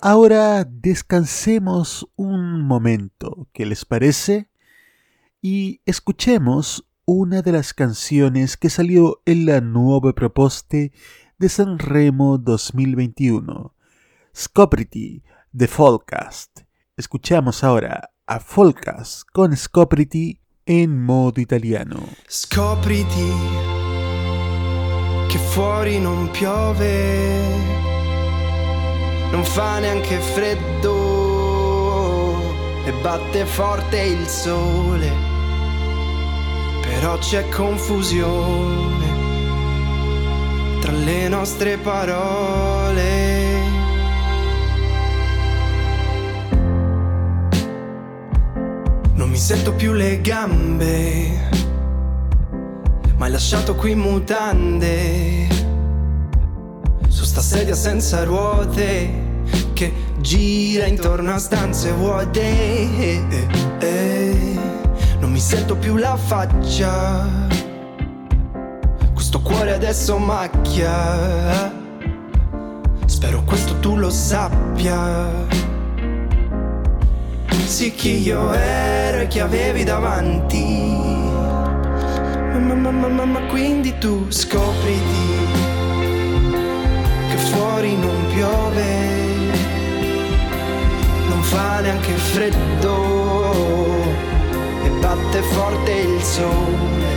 [0.08, 4.48] Ahora descansemos un momento, ¿qué les parece?
[5.42, 10.92] Y escuchemos una de las canciones que salió en la nueva proposte
[11.38, 13.74] de San Remo 2021,
[14.32, 16.60] Scoprity de Folcast.
[16.96, 21.98] Escuchamos ahora a Folcast con Scoprity en modo italiano.
[22.28, 23.32] Scopriti
[25.28, 27.95] che fuori non piove,
[29.30, 30.94] non fa neanche freddo
[32.84, 35.10] e batte forte il sole,
[36.82, 39.14] però c'è confusione
[40.80, 43.14] tra le nostre parole.
[49.14, 51.46] Non mi sento più le gambe
[53.16, 55.48] ma hai lasciato qui mutande
[57.36, 59.42] sta sedia senza ruote
[59.74, 62.40] che gira intorno a stanze vuote.
[62.40, 64.58] Eh, eh, eh.
[65.18, 67.28] non mi sento più la faccia.
[69.12, 71.74] Questo cuore adesso macchia.
[73.04, 75.28] Spero questo tu lo sappia.
[77.66, 80.64] Sì chi io ero e chi avevi davanti.
[82.54, 85.45] Ma, ma, ma, ma, ma quindi tu scopriti
[87.56, 88.84] fuori non piove,
[91.28, 92.94] non fa neanche freddo
[94.84, 97.14] e batte forte il sole.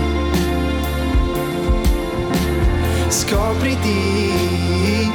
[3.10, 5.12] Scopriti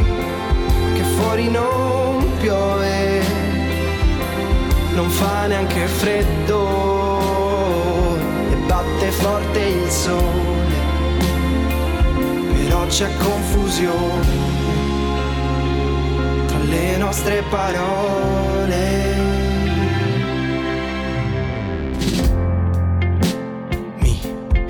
[0.94, 3.22] che fuori non piove,
[4.94, 6.58] non fa neanche freddo
[8.52, 10.76] e batte forte il sole,
[12.52, 14.53] però c'è confusione
[16.74, 18.82] le nostre parole.
[24.00, 24.20] Mi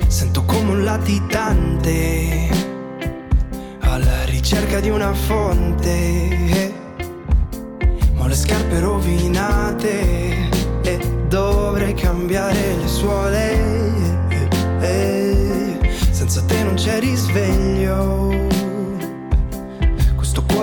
[0.07, 2.49] sento come un latitante
[3.79, 6.73] alla ricerca di una fonte.
[8.13, 10.49] Ma ho le scarpe rovinate
[10.83, 13.73] e dovrei cambiare le suole.
[16.11, 18.54] Senza te non c'è risveglio.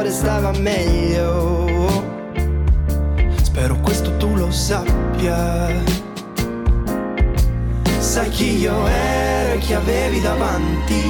[0.02, 2.02] Cuore stava meglio.
[3.40, 5.68] Spero questo tu lo sappia.
[7.98, 11.02] Sai chi io ero e chi avevi davanti.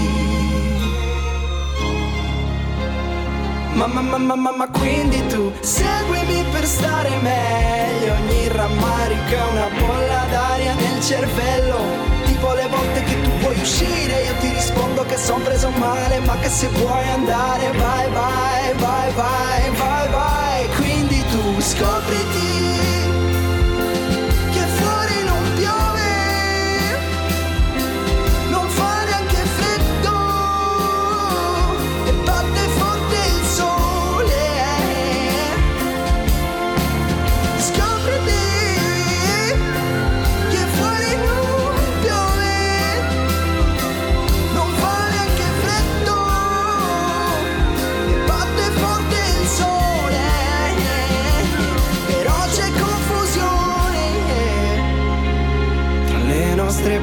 [3.73, 9.51] Ma, ma, ma, ma, ma, ma quindi tu seguimi per stare meglio Ogni rammarico è
[9.51, 12.12] una bolla d'aria nel cervello
[12.55, 16.49] le volte che tu vuoi uscire Io ti rispondo che son preso male Ma che
[16.49, 20.69] se vuoi andare vai vai vai vai vai vai.
[20.77, 22.52] Quindi tu scopriti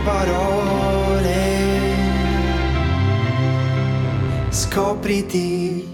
[0.09, 1.41] parole.
[4.51, 5.85] Scopriti.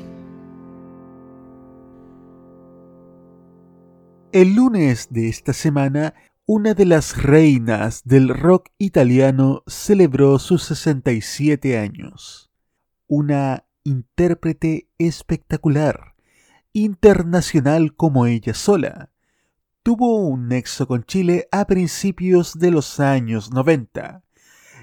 [4.31, 6.13] El lunes de esta semana,
[6.45, 12.51] una de las reinas del rock italiano celebró sus 67 años.
[13.07, 16.15] Una intérprete espectacular,
[16.73, 19.11] internacional como ella sola.
[19.85, 24.23] Tuvo un nexo con Chile a principios de los años 90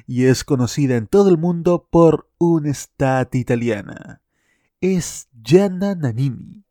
[0.07, 4.23] y es conocida en todo el mundo por un'estate italiana.
[4.81, 6.63] Es Gianna Nannini,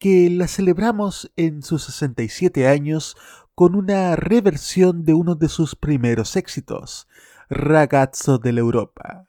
[0.00, 3.16] que la celebramos en sus 67 años
[3.54, 7.06] con una reversión de uno de sus primeros éxitos,
[7.48, 9.28] Ragazzo dell'Europa.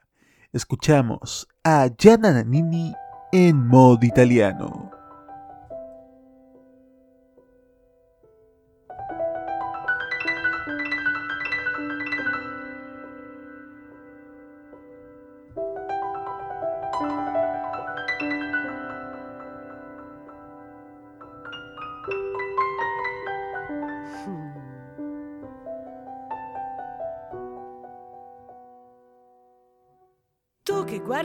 [0.52, 2.92] Escuchamos a Gianna Nannini
[3.32, 5.01] en modo italiano.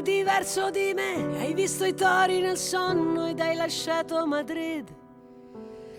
[0.06, 4.24] Tu che guardi verso di me, hai visto i tori nel sonno ed hai lasciato
[4.24, 4.86] Madrid.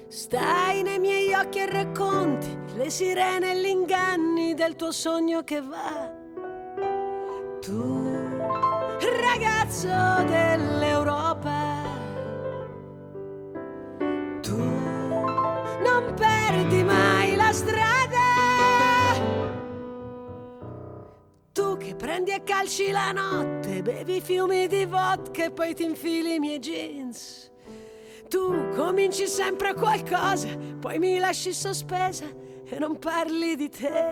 [0.08, 5.62] Stai nei miei occhi e racconti le sirene e gli inganni del tuo sogno che
[5.62, 6.10] va.
[7.60, 8.06] Tu,
[9.20, 10.87] ragazzo dell'Europa,
[22.18, 26.58] prendi a calci la notte, bevi fiumi di vodka e poi ti infili i miei
[26.58, 27.52] jeans.
[28.28, 30.48] Tu cominci sempre qualcosa,
[30.80, 32.26] poi mi lasci sospesa
[32.66, 34.12] e non parli di te.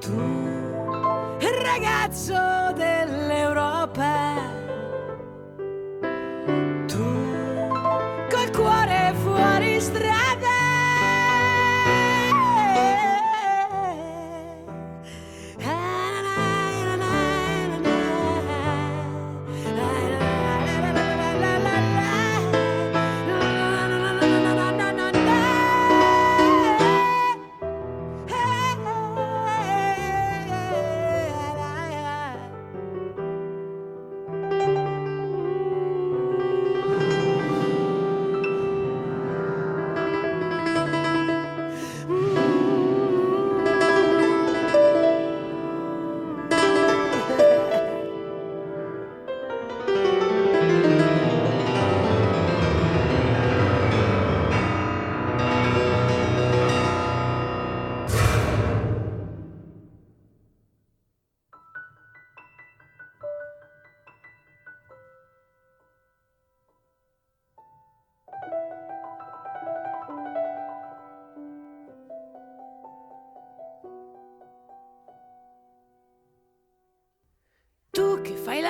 [0.00, 4.32] Tu, ragazzo dell'Europa,
[6.86, 7.04] tu
[8.30, 10.15] col cuore fuori strada.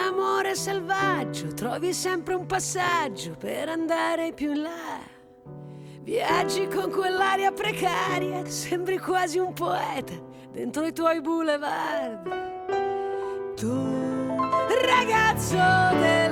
[0.06, 5.00] L'amore selvaggio, trovi sempre un passaggio per andare più in là.
[6.02, 10.14] Viaggi con quell'aria precaria, sembri quasi un poeta
[10.52, 12.22] dentro i tuoi boulevard.
[13.56, 14.36] Tu,
[14.84, 16.25] ragazzo dell'Europa,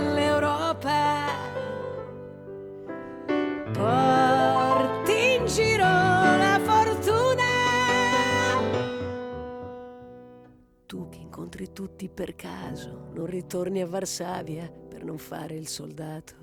[11.55, 16.35] incontri tutti per caso, non ritorni a Varsavia per non fare il soldato.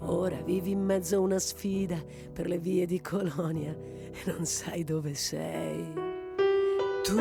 [0.00, 4.82] Ora vivi in mezzo a una sfida per le vie di Colonia e non sai
[4.82, 5.92] dove sei.
[7.02, 7.16] Tu,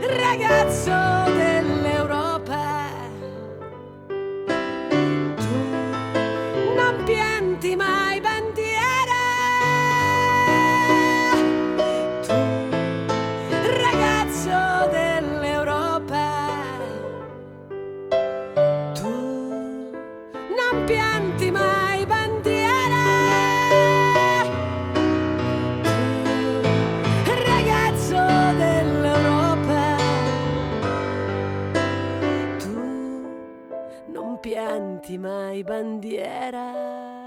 [0.00, 2.86] ragazzo dell'Europa,
[4.88, 8.20] tu non pianti mai
[34.06, 37.17] non pianti mai bandiera.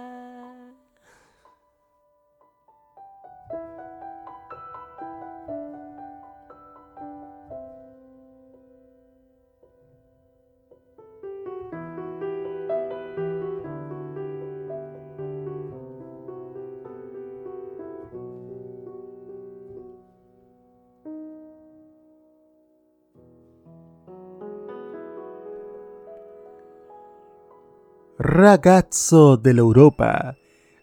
[28.42, 30.36] Ragazzo dell'Europa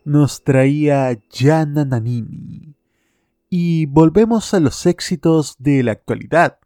[0.05, 2.77] nos traía Gianna Nannini.
[3.51, 6.61] Y volvemos a los éxitos de la actualidad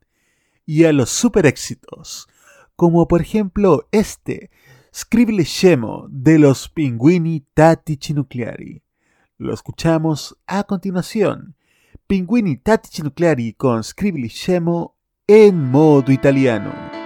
[0.67, 2.29] y a los super éxitos,
[2.77, 4.51] como por ejemplo este,
[4.95, 8.83] Scribble Scemo de los Pinguini Tattici Nucleari.
[9.39, 11.57] Lo escuchamos a continuación.
[12.07, 17.02] Pinguini Tattici Nucleari con Scribble Scemo en modo italiano.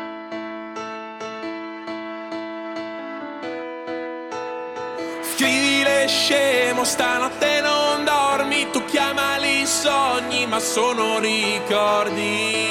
[6.27, 12.67] Scemo, stanotte non dormi, tu chiamali sogni, ma sono ricordi.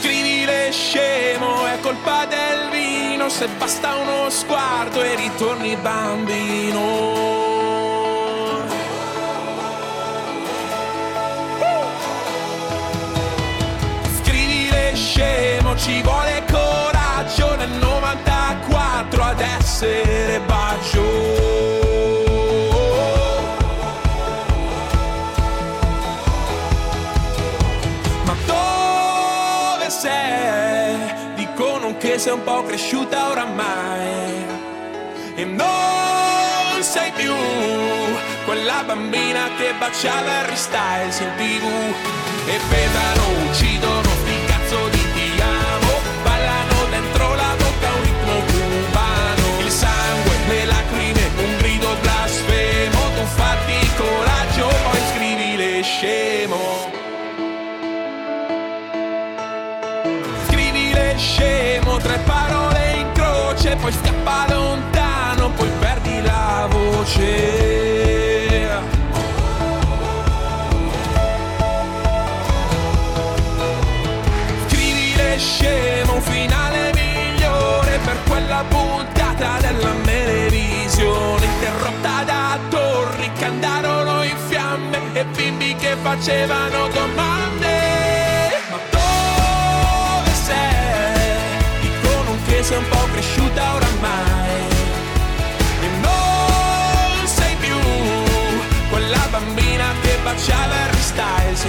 [0.00, 7.44] Scrivile scemo, è colpa del vino, se basta uno sguardo e ritorni bambino.
[14.96, 15.45] Scemo,
[15.76, 21.02] ci vuole coraggio nel 94 ad essere bacio.
[28.24, 30.96] Ma dove sei?
[31.34, 34.44] Dicono che sei un po' cresciuta oramai
[35.34, 37.34] e non sei più
[38.44, 41.64] quella bambina che baciava Harry Styles in tv
[42.48, 44.25] e pesano, uccidono
[46.96, 49.60] dentro la bocca un ritmo cubano.
[49.60, 53.00] Il sangue, le lacrime, un grido blasfemo.
[53.16, 56.60] Tu fatti coraggio poi scrivi le scemo.
[60.46, 67.75] Scrivi le scemo tre parole in croce poi scappa lontano poi perdi la voce
[79.36, 88.48] puntata della televisione interrotta da torri che andarono in fiamme e bimbi che facevano domande.
[88.70, 91.80] Ma dove sei?
[91.82, 94.60] dicono che sei un po' cresciuta oramai.
[95.82, 97.76] E non sei più
[98.88, 101.64] quella bambina che baciava Harry Styles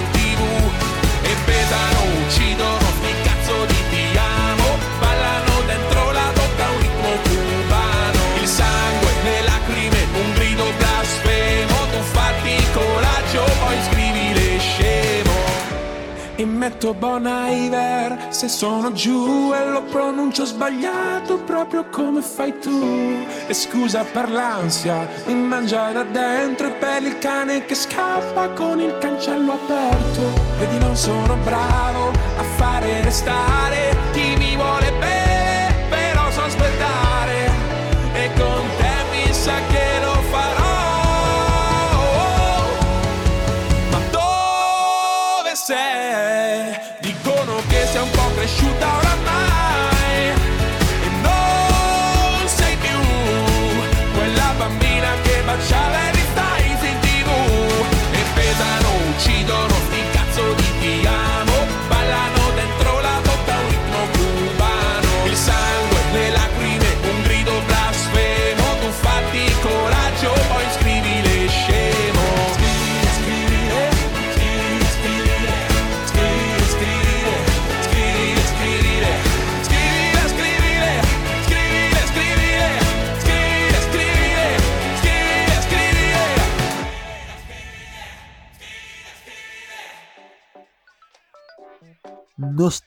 [16.38, 23.26] e metto Bon Iver se sono giù e lo pronuncio sbagliato proprio come fai tu.
[23.48, 28.80] E scusa per l'ansia mi mangia da dentro e per il cane che scappa con
[28.80, 30.22] il cancello aperto.
[30.60, 33.96] Vedi non sono bravo a fare restare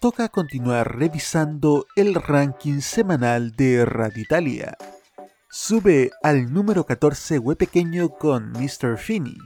[0.02, 4.76] toca continuar revisando el ranking semanal de Radio Italia.
[5.48, 8.98] Sube al número 14 Hue Pequeño con Mr.
[8.98, 9.38] Fini.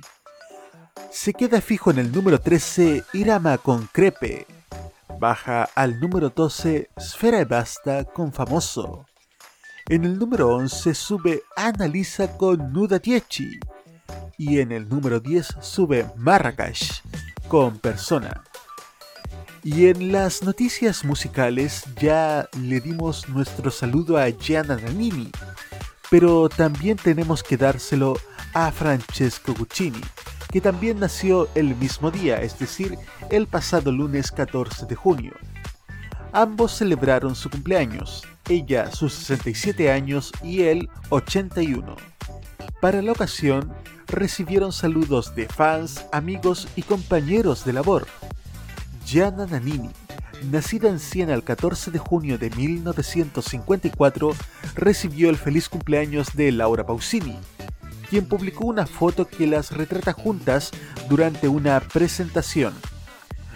[1.11, 4.47] Se queda fijo en el número 13 Irama con Crepe.
[5.19, 9.07] Baja al número 12 Sfera e Basta con Famoso.
[9.89, 13.59] En el número 11 sube Analisa con Nuda Dieci.
[14.37, 17.03] Y en el número 10 sube Marrakech
[17.49, 18.41] con Persona.
[19.65, 25.31] Y en las noticias musicales ya le dimos nuestro saludo a Gianna Nannini,
[26.11, 28.15] pero también tenemos que dárselo
[28.53, 30.01] a Francesco Guccini,
[30.51, 32.95] que también nació el mismo día, es decir,
[33.31, 35.33] el pasado lunes 14 de junio.
[36.31, 41.95] Ambos celebraron su cumpleaños, ella sus 67 años y él 81.
[42.81, 43.73] Para la ocasión,
[44.05, 48.05] recibieron saludos de fans, amigos y compañeros de labor.
[49.05, 49.91] Gianna Nannini,
[50.49, 54.33] nacida en Siena el 14 de junio de 1954,
[54.73, 57.37] recibió el feliz cumpleaños de Laura Pausini,
[58.09, 60.71] quien publicó una foto que las retrata juntas
[61.07, 62.73] durante una presentación.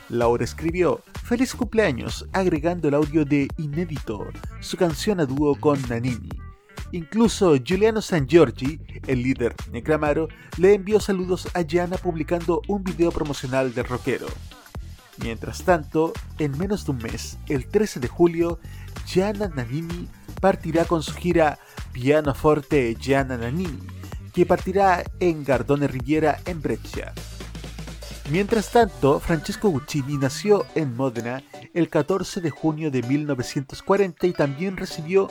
[0.07, 4.27] Laura escribió Feliz cumpleaños agregando el audio de Inédito,
[4.59, 6.29] su canción a dúo con Nannini.
[6.91, 10.27] Incluso Giuliano San Giorgi, el líder Necramaro,
[10.57, 14.27] le envió saludos a Gianna publicando un video promocional del rockero.
[15.21, 18.59] Mientras tanto, en menos de un mes, el 13 de julio,
[19.05, 20.07] Gianna Nannini
[20.39, 21.59] partirá con su gira
[21.91, 23.79] Piano Forte Gianna Nannini,
[24.33, 27.13] que partirá en Gardone Riviera en Brescia.
[28.31, 31.41] Mientras tanto, Francesco Guccini nació en Módena
[31.73, 35.29] el 14 de junio de 1940 y también recibió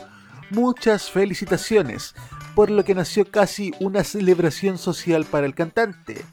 [0.51, 2.15] muchas felicitaciones,
[2.55, 6.25] por lo que nació casi una celebración social para el cantante,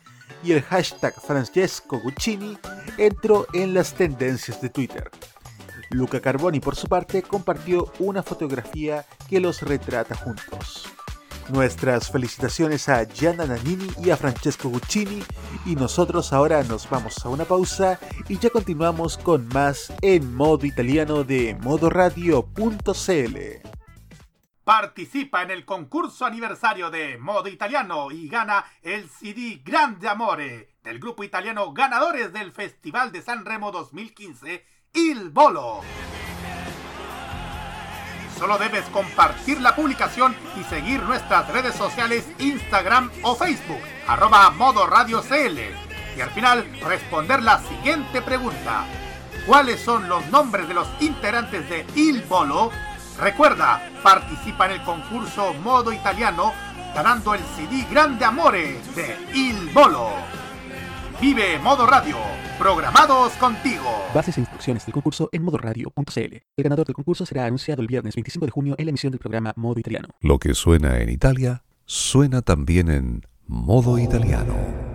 [0.45, 2.57] y el hashtag Francesco Guccini
[2.97, 5.09] entró en las tendencias de Twitter.
[5.89, 10.85] Luca Carboni, por su parte, compartió una fotografía que los retrata juntos.
[11.49, 15.23] Nuestras felicitaciones a Gianna Nannini y a Francesco Guccini
[15.65, 20.65] y nosotros ahora nos vamos a una pausa y ya continuamos con más en modo
[20.65, 22.45] italiano de modoradio.cl.
[24.65, 30.97] Participa en el concurso aniversario de Modo Italiano y gana el CD Grande Amore del
[30.97, 35.81] grupo italiano ganadores del Festival de San Remo 2015, Il Bolo.
[38.39, 44.87] Solo debes compartir la publicación y seguir nuestras redes sociales Instagram o Facebook, arroba Modo
[44.87, 45.59] Radio CL.
[46.17, 48.87] Y al final responder la siguiente pregunta.
[49.45, 52.71] ¿Cuáles son los nombres de los integrantes de Il Bolo?
[53.19, 56.53] Recuerda, participa en el concurso Modo Italiano
[56.93, 60.09] ganando el CD Grande Amore de Il Bolo.
[61.21, 62.17] Vive Modo Radio,
[62.59, 63.85] programados contigo.
[64.13, 66.19] Bases e instrucciones del concurso en modoradio.cl.
[66.57, 69.19] El ganador del concurso será anunciado el viernes 25 de junio en la emisión del
[69.19, 70.09] programa Modo Italiano.
[70.19, 74.94] Lo que suena en Italia, suena también en modo italiano.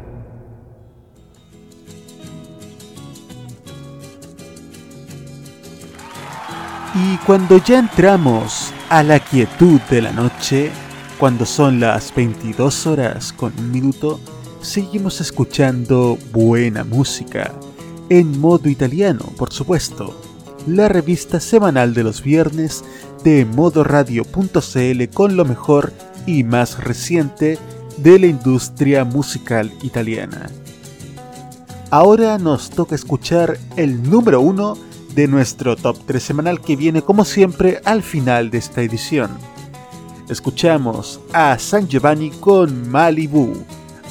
[6.95, 10.73] Y cuando ya entramos a la quietud de la noche,
[11.21, 14.19] cuando son las 22 horas con un minuto,
[14.61, 17.53] seguimos escuchando buena música,
[18.09, 20.21] en modo italiano, por supuesto,
[20.67, 22.83] la revista semanal de los viernes
[23.23, 25.93] de modoradio.cl con lo mejor
[26.27, 27.57] y más reciente
[27.99, 30.51] de la industria musical italiana.
[31.91, 37.25] Ahora nos toca escuchar el número uno de nuestro top 3 semanal que viene como
[37.25, 39.31] siempre al final de esta edición.
[40.29, 43.53] Escuchamos a San Giovanni con Malibu.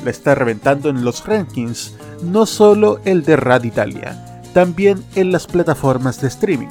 [0.04, 1.94] La está reventando en los rankings,
[2.24, 6.68] no solo el de Rad Italia, también en las plataformas de streaming.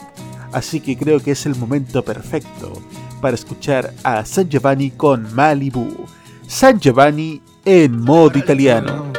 [0.52, 2.72] Así que creo que es el momento perfecto
[3.20, 6.06] para escuchar a San Giovanni con Malibu.
[6.46, 9.12] San Giovanni en modo italiano.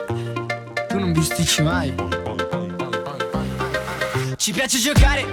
[4.39, 5.25] Ci piace giocare,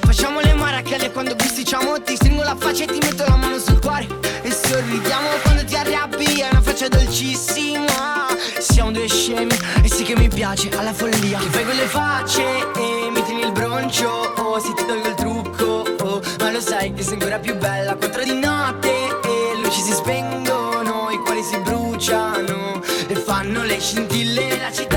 [0.00, 3.78] facciamo le marachelle quando bisticciamo Ti stringo la faccia e ti metto la mano sul
[3.80, 4.06] cuore.
[4.40, 8.28] E sorridiamo quando ti arrabbi, è una faccia dolcissima.
[8.58, 9.54] Siamo due scemi.
[9.82, 11.38] E sì che mi piace alla follia.
[11.38, 14.08] Che fai quelle facce e mi tieni il broncio.
[14.08, 17.94] Oh, Se ti tolgo il trucco, oh, ma lo sai che sei ancora più bella
[17.94, 18.88] Quattro di notte.
[18.88, 22.80] E luci si spengono I cuori si bruciano.
[23.06, 24.89] E fanno le scintille La città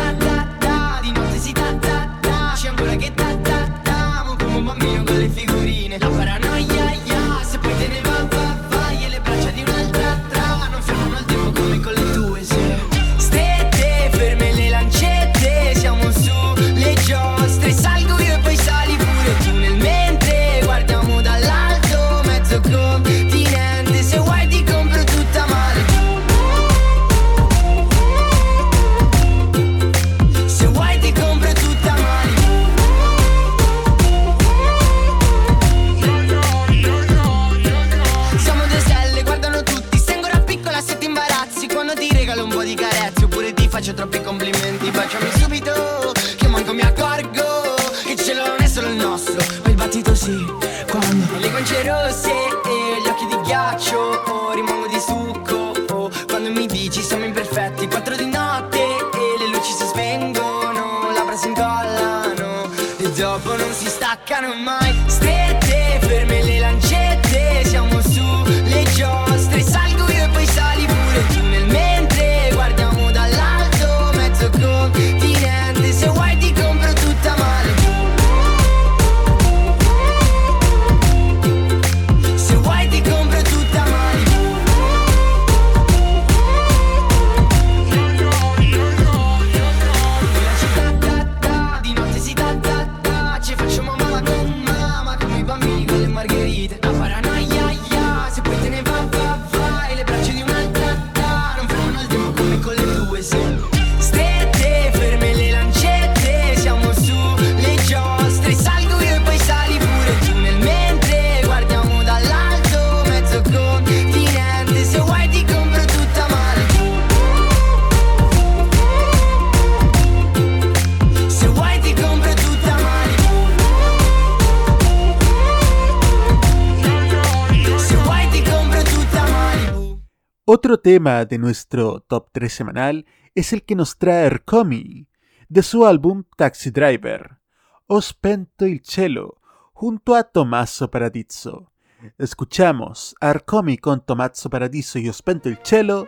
[130.56, 135.08] Otro tema de nuestro top 3 semanal es el que nos trae Ercomi,
[135.49, 137.39] de su álbum Taxi Driver,
[137.88, 139.41] Os Pento il Cielo,
[139.74, 141.72] junto a Tommaso Paradiso.
[142.20, 146.08] Escuchamos Arcomi con Tommaso Paradiso y Os Pento il Cielo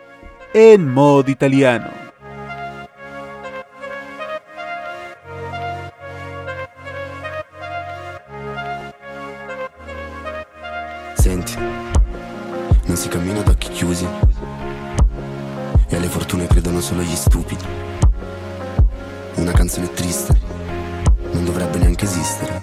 [0.54, 2.05] en modo italiano.
[16.86, 17.64] Solo gli stupidi.
[19.34, 20.40] Una canzone triste
[21.32, 22.62] non dovrebbe neanche esistere.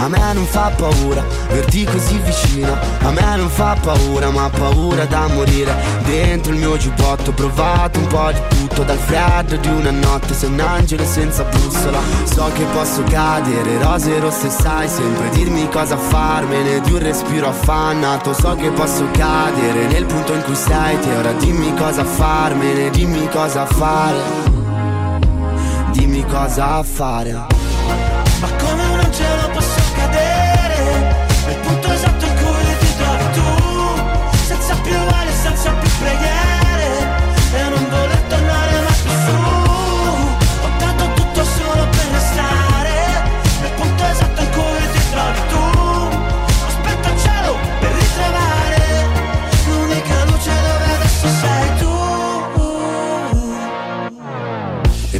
[0.00, 2.76] A me non fa paura verti così vicino.
[3.02, 5.74] A me non fa paura ma paura da morire.
[6.04, 10.34] Dentro il mio giubbotto ho provato un po' di tutto Dal freddo di una notte
[10.34, 11.98] sei un angelo senza bussola.
[12.24, 16.80] So che posso cadere, rose rosse sai sempre dirmi cosa farmene.
[16.80, 19.86] Di un respiro affannato so che posso cadere.
[19.88, 22.90] Nel punto in cui sei te ora dimmi cosa farmene.
[22.90, 24.16] Dimmi cosa fare.
[25.90, 27.32] Dimmi cosa fare.
[27.32, 28.87] Ma come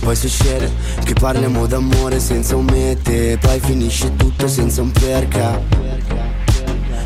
[0.09, 0.73] poi succede
[1.05, 5.77] che parliamo d'amore senza un mete Poi finisce tutto senza un perché.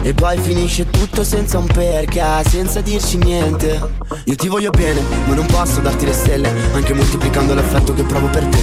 [0.02, 3.80] E poi finisce tutto senza un perché, senza dirci niente.
[4.26, 8.28] Io ti voglio bene, ma non posso darti le stelle Anche moltiplicando l'affetto che provo
[8.28, 8.58] per te.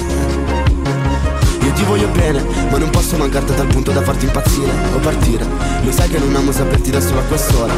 [1.66, 5.46] Io ti voglio bene, ma non posso mancarti tal punto da farti impazzire o partire.
[5.84, 7.74] Lo sai che non amo saperti da solo a quest'ora.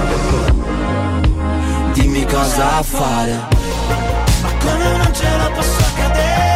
[1.93, 3.49] Dimmi cosa fare.
[4.41, 6.51] Ma come un angelo posso cadere Nel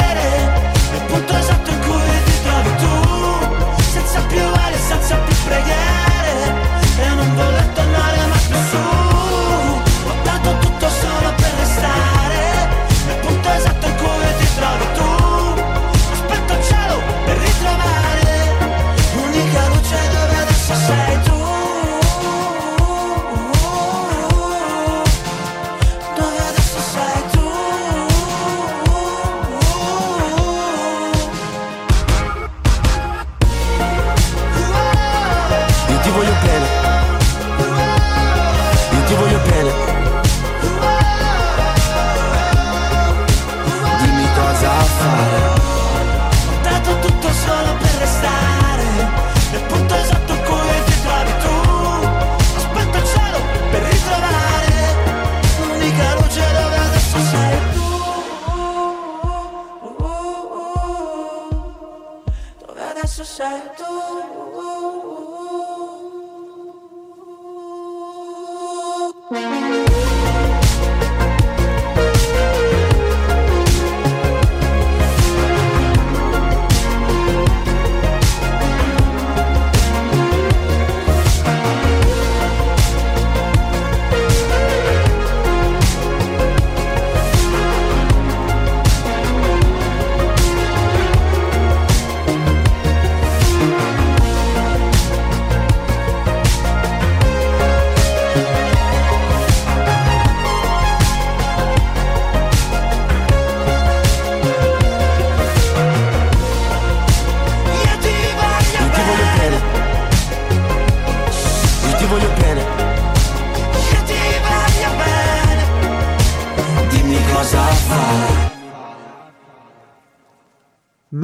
[1.16, 3.82] punto esatto in cui ti trovi tu.
[3.91, 5.95] Senza più ali e senza più preghiere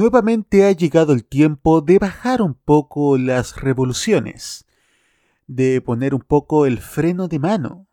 [0.02, 4.66] Nuevamente ha llegado el tiempo de bajar un poco las revoluciones,
[5.46, 7.86] de poner un poco el freno de mano,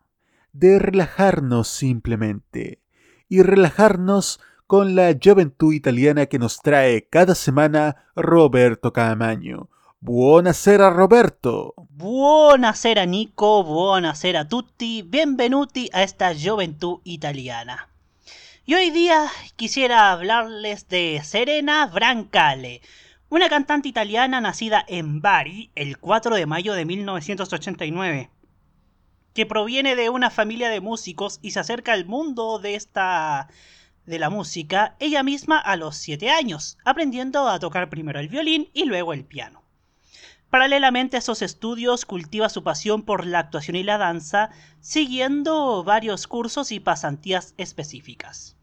[0.52, 2.82] de relajarnos simplemente
[3.28, 9.68] y relajarnos con la juventud italiana que nos trae cada semana Roberto Camaño.
[10.00, 11.74] Buonasera Roberto.
[11.90, 17.89] Buonasera Nico, buonasera tutti, benvenuti a esta juventud italiana.
[18.66, 19.26] Y hoy día
[19.56, 22.82] quisiera hablarles de Serena Brancale,
[23.30, 28.30] una cantante italiana nacida en Bari el 4 de mayo de 1989,
[29.32, 33.48] que proviene de una familia de músicos y se acerca al mundo de esta
[34.04, 38.68] de la música ella misma a los 7 años, aprendiendo a tocar primero el violín
[38.74, 39.59] y luego el piano.
[40.50, 44.50] Paralelamente a esos estudios, cultiva su pasión por la actuación y la danza,
[44.80, 48.56] siguiendo varios cursos y pasantías específicas.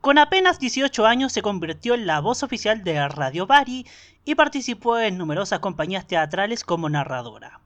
[0.00, 3.86] Con apenas 18 años se convirtió en la voz oficial de Radio Bari
[4.24, 7.60] y participó en numerosas compañías teatrales como narradora.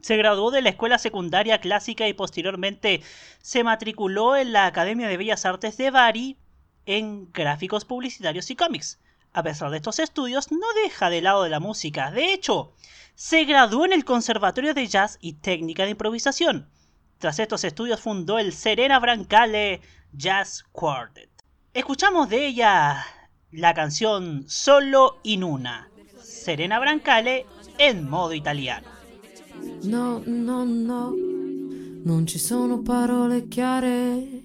[0.00, 3.02] Se graduó de la escuela secundaria clásica y posteriormente
[3.42, 6.38] se matriculó en la Academia de Bellas Artes de Bari
[6.86, 9.00] en gráficos publicitarios y cómics.
[9.34, 12.12] A pesar de estos estudios, no deja de lado de la música.
[12.12, 12.72] De hecho,
[13.16, 16.70] se graduó en el Conservatorio de Jazz y Técnica de Improvisación.
[17.18, 19.80] Tras estos estudios fundó el Serena Brancale
[20.12, 21.30] Jazz Quartet.
[21.72, 23.04] Escuchamos de ella
[23.50, 25.90] la canción Solo in una.
[26.22, 27.44] Serena Brancale
[27.78, 28.86] en modo italiano.
[29.82, 31.12] No, no, no,
[32.04, 34.42] non ci sono parole chiare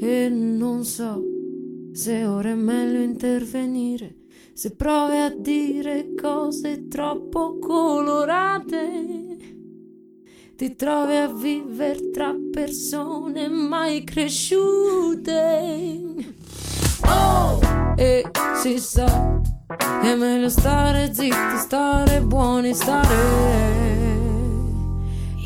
[0.00, 1.35] e non so
[1.96, 4.16] se ora è meglio intervenire,
[4.52, 9.38] se provi a dire cose troppo colorate.
[10.56, 15.32] Ti trovi a vivere tra persone mai cresciute.
[17.06, 17.60] Oh,
[17.96, 19.40] e si sa,
[20.02, 23.14] è meglio stare zitti, stare buoni, stare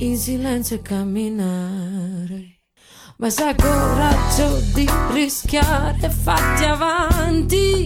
[0.01, 2.00] in silenzio e camminare.
[3.21, 7.85] Ma se coraggio di rischiare, fatti avanti.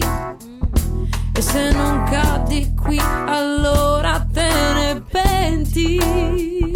[1.33, 6.74] E se non cadi qui, allora te ne penti.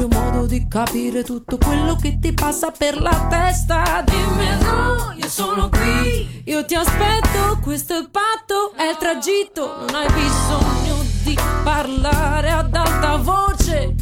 [0.00, 5.12] Se c'è un modo di capire tutto quello che ti passa per la testa, dimmelo,
[5.16, 10.06] io sono qui, io ti aspetto, questo è il patto, è il tragitto, non hai
[10.12, 13.94] bisogno di parlare ad alta voce.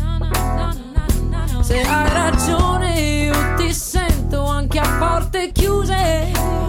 [1.60, 6.67] Se hai ragione, io ti sento anche a porte chiuse.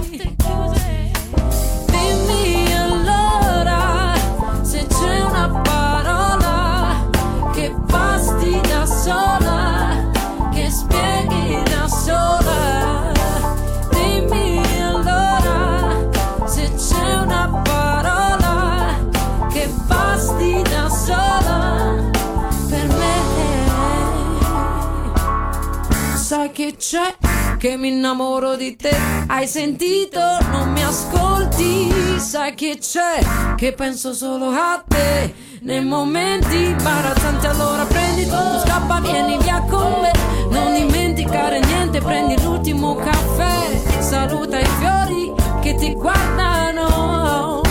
[26.29, 27.15] Sai che c'è?
[27.57, 28.95] Che mi innamoro di te,
[29.25, 30.19] hai sentito?
[30.51, 33.55] Non mi ascolti, sai che c'è?
[33.55, 40.01] Che penso solo a te, nei momenti imbarazzanti allora prendi tutto, scappa, vieni via con
[40.01, 40.11] me,
[40.51, 47.61] non dimenticare niente, prendi l'ultimo caffè, saluta i fiori che ti guardano,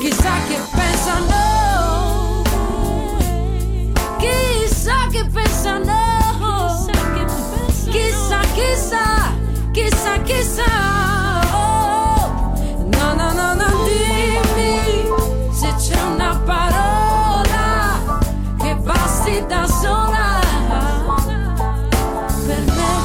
[0.00, 2.42] chissà che pensano,
[4.16, 5.87] chissà che pensano.
[8.58, 9.36] Chissà,
[9.70, 10.64] chissà, chissà.
[11.52, 12.52] Oh,
[12.86, 15.06] no, no, no, no, dimmi
[15.52, 18.20] se c'è una parola
[18.58, 20.40] che basti da sola
[22.46, 22.96] per me.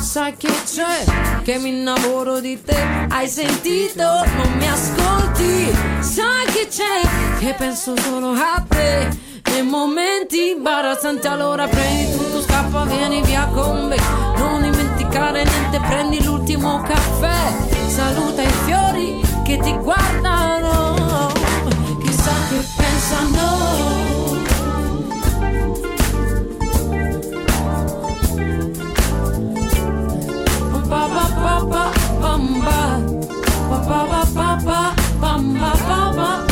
[0.00, 1.04] Sai che c'è?
[1.42, 4.04] Che mi innamoro di te, hai sentito?
[4.04, 7.00] Non mi ascolti, sai che c'è?
[7.40, 13.86] Che penso solo a te nei momenti imbarazzanti allora prendi tutto, scappa, vieni via con
[13.86, 13.96] me
[14.36, 17.52] Non dimenticare niente, prendi l'ultimo caffè
[17.88, 21.30] Saluta i fiori che ti guardano
[22.02, 23.50] Chissà che pensano
[30.88, 32.62] ba pa pa pa pa pam
[35.58, 36.51] ba pa pa ba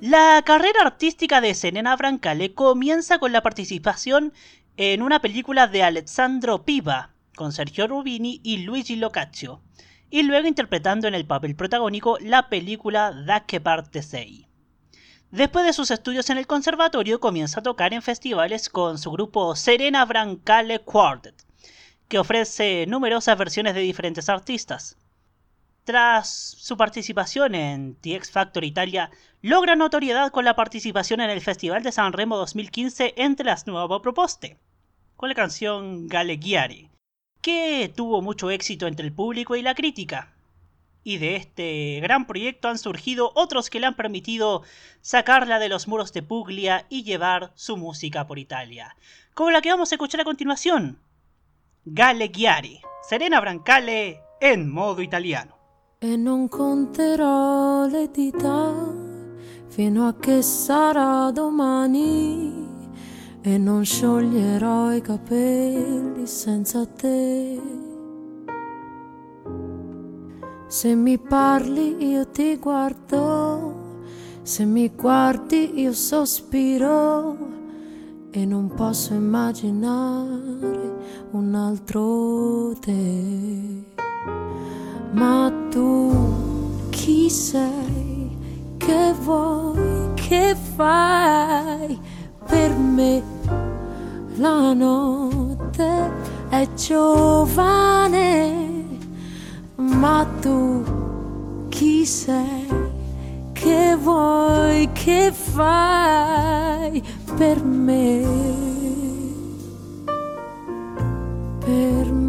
[0.00, 4.32] La carrera artística de Serena Brancale comienza con la participación
[4.76, 9.62] en una película de Alessandro Piva, con Sergio Rubini y Luigi Locaccio,
[10.14, 14.46] y luego interpretando en el papel protagónico la película Da che parte sei.
[15.32, 19.56] Después de sus estudios en el conservatorio comienza a tocar en festivales con su grupo
[19.56, 21.34] Serena Brancale Quartet,
[22.06, 24.96] que ofrece numerosas versiones de diferentes artistas.
[25.82, 29.10] Tras su participación en The X Factor Italia,
[29.42, 34.00] logra notoriedad con la participación en el Festival de San Remo 2015 entre las nuevas
[34.00, 34.60] proposte,
[35.16, 36.93] con la canción Galleghiari,
[37.44, 40.32] que tuvo mucho éxito entre el público y la crítica.
[41.04, 44.62] Y de este gran proyecto han surgido otros que le han permitido
[45.02, 48.96] sacarla de los muros de Puglia y llevar su música por Italia,
[49.34, 50.98] como la que vamos a escuchar a continuación,
[51.84, 55.54] Galleghiari, Serena Brancale en modo italiano.
[56.00, 56.16] E
[59.68, 60.14] fino a
[63.46, 67.60] e non scioglierò i capelli senza te.
[70.66, 73.98] Se mi parli io ti guardo,
[74.40, 77.36] se mi guardi io sospiro
[78.30, 80.94] e non posso immaginare
[81.32, 83.84] un altro te.
[85.10, 88.38] Ma tu chi sei?
[88.78, 90.14] Che vuoi?
[90.14, 92.13] Che fai
[92.54, 93.22] per me?
[94.36, 96.10] La notte
[96.50, 98.52] è giovane,
[99.74, 100.84] ma tu
[101.68, 102.66] chi sei?
[103.52, 104.88] Che vuoi?
[104.92, 107.02] Che fai
[107.36, 108.22] per me?
[111.64, 112.23] Per me.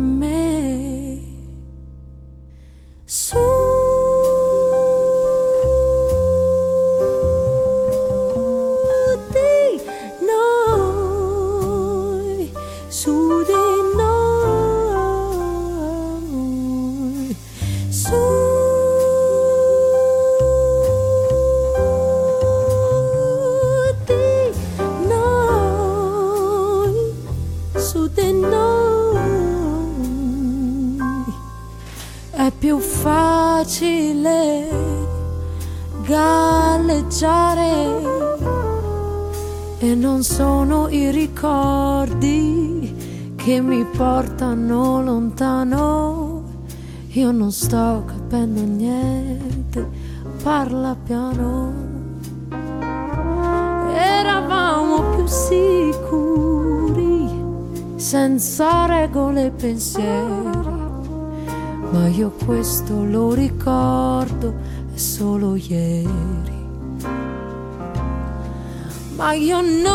[47.58, 49.88] Sto capendo niente,
[50.44, 51.72] parla piano.
[53.94, 56.24] Eravamo più sicuri,
[57.96, 60.74] senza regole e pensieri
[61.92, 64.54] ma io questo lo ricordo
[64.94, 66.64] è solo ieri.
[69.16, 69.95] Ma io non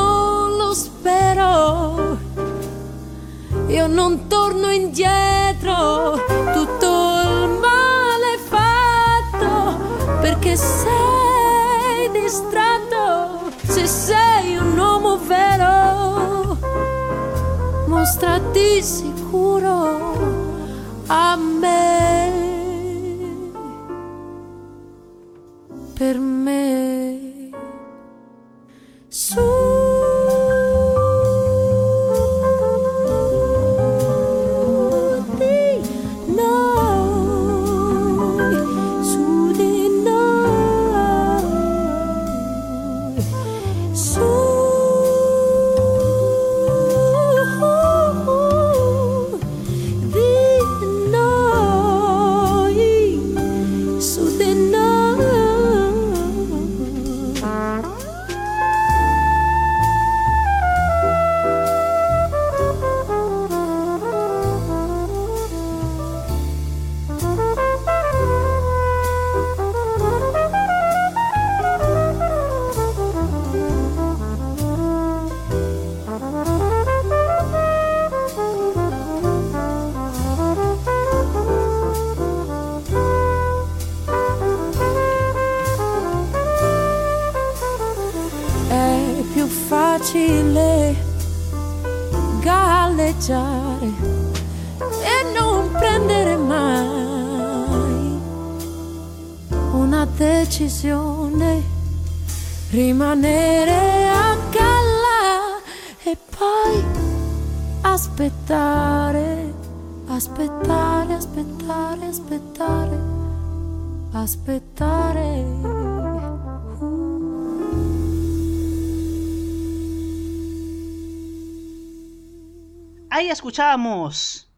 [123.51, 124.49] escuchábamos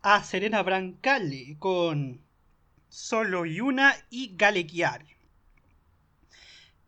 [0.00, 2.22] a Serena Brancale con
[2.88, 5.04] Solo y una y Galequiar.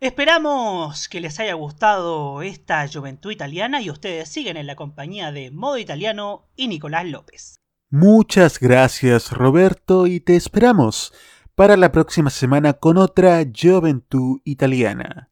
[0.00, 5.50] Esperamos que les haya gustado esta juventud italiana y ustedes siguen en la compañía de
[5.50, 7.56] Modo Italiano y Nicolás López.
[7.90, 11.12] Muchas gracias Roberto y te esperamos
[11.54, 15.28] para la próxima semana con otra Juventud Italiana.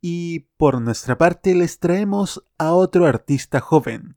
[0.00, 4.14] Y por nuestra parte les traemos a otro artista joven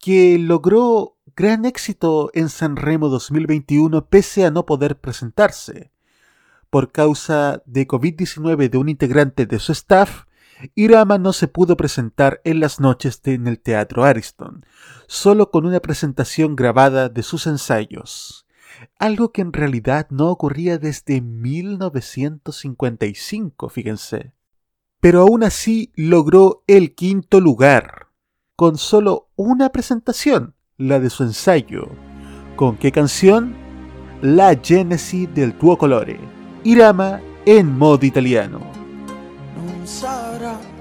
[0.00, 5.92] que logró gran éxito en Sanremo 2021 pese a no poder presentarse.
[6.70, 10.24] Por causa de COVID-19 de un integrante de su staff,
[10.74, 14.64] Irama no se pudo presentar en las noches en el Teatro Ariston,
[15.06, 18.46] solo con una presentación grabada de sus ensayos,
[18.98, 24.32] algo que en realidad no ocurría desde 1955, fíjense.
[25.00, 28.05] Pero aún así logró el quinto lugar,
[28.56, 31.90] con solo una presentación, la de su ensayo.
[32.56, 33.54] ¿Con qué canción?
[34.22, 36.18] La Genesi del tuo colore,
[36.64, 38.60] Irama en modo italiano.
[39.54, 40.76] non sarà la.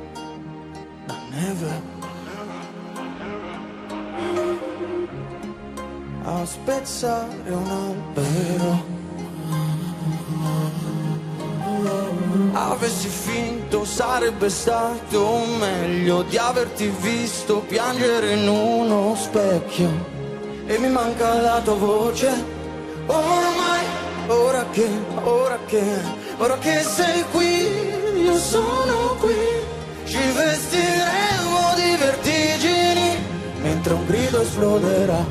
[12.53, 19.89] Avessi finto sarebbe stato meglio di averti visto piangere in uno specchio
[20.65, 22.53] e mi manca la tua voce.
[23.05, 23.85] Ormai,
[24.27, 24.87] ora che,
[25.23, 25.83] ora che,
[26.37, 29.35] ora che sei qui, io sono qui.
[30.05, 33.17] Ci vestiremo di vertigini
[33.61, 35.25] mentre un grido esploderà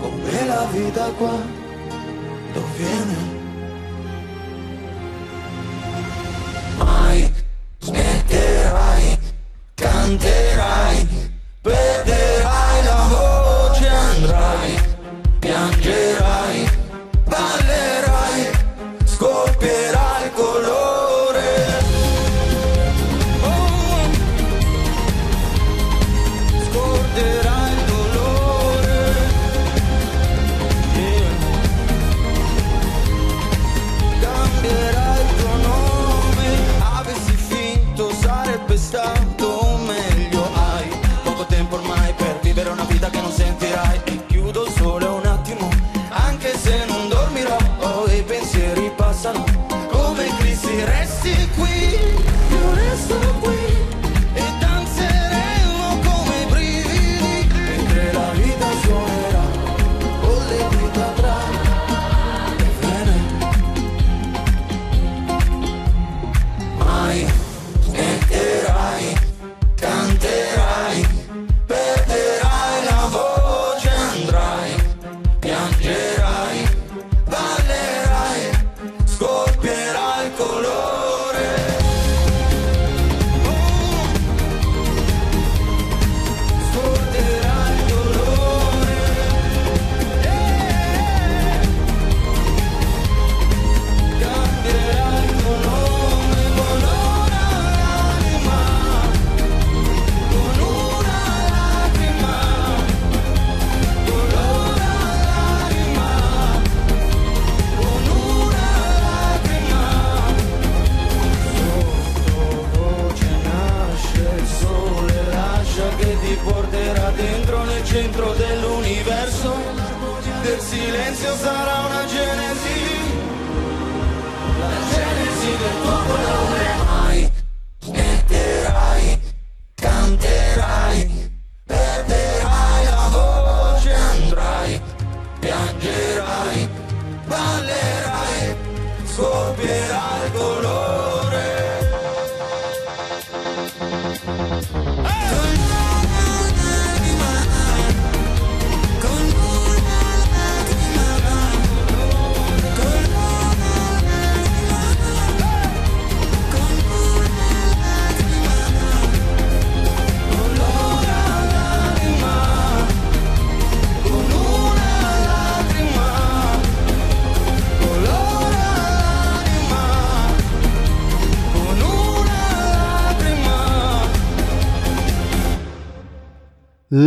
[0.00, 1.36] come la vita qua
[2.52, 3.39] dove viene.
[6.84, 7.32] Mai
[7.78, 9.18] smetterai,
[9.74, 11.08] canterai,
[11.62, 14.70] perderai la voce, andrai,
[15.38, 16.69] piangerai,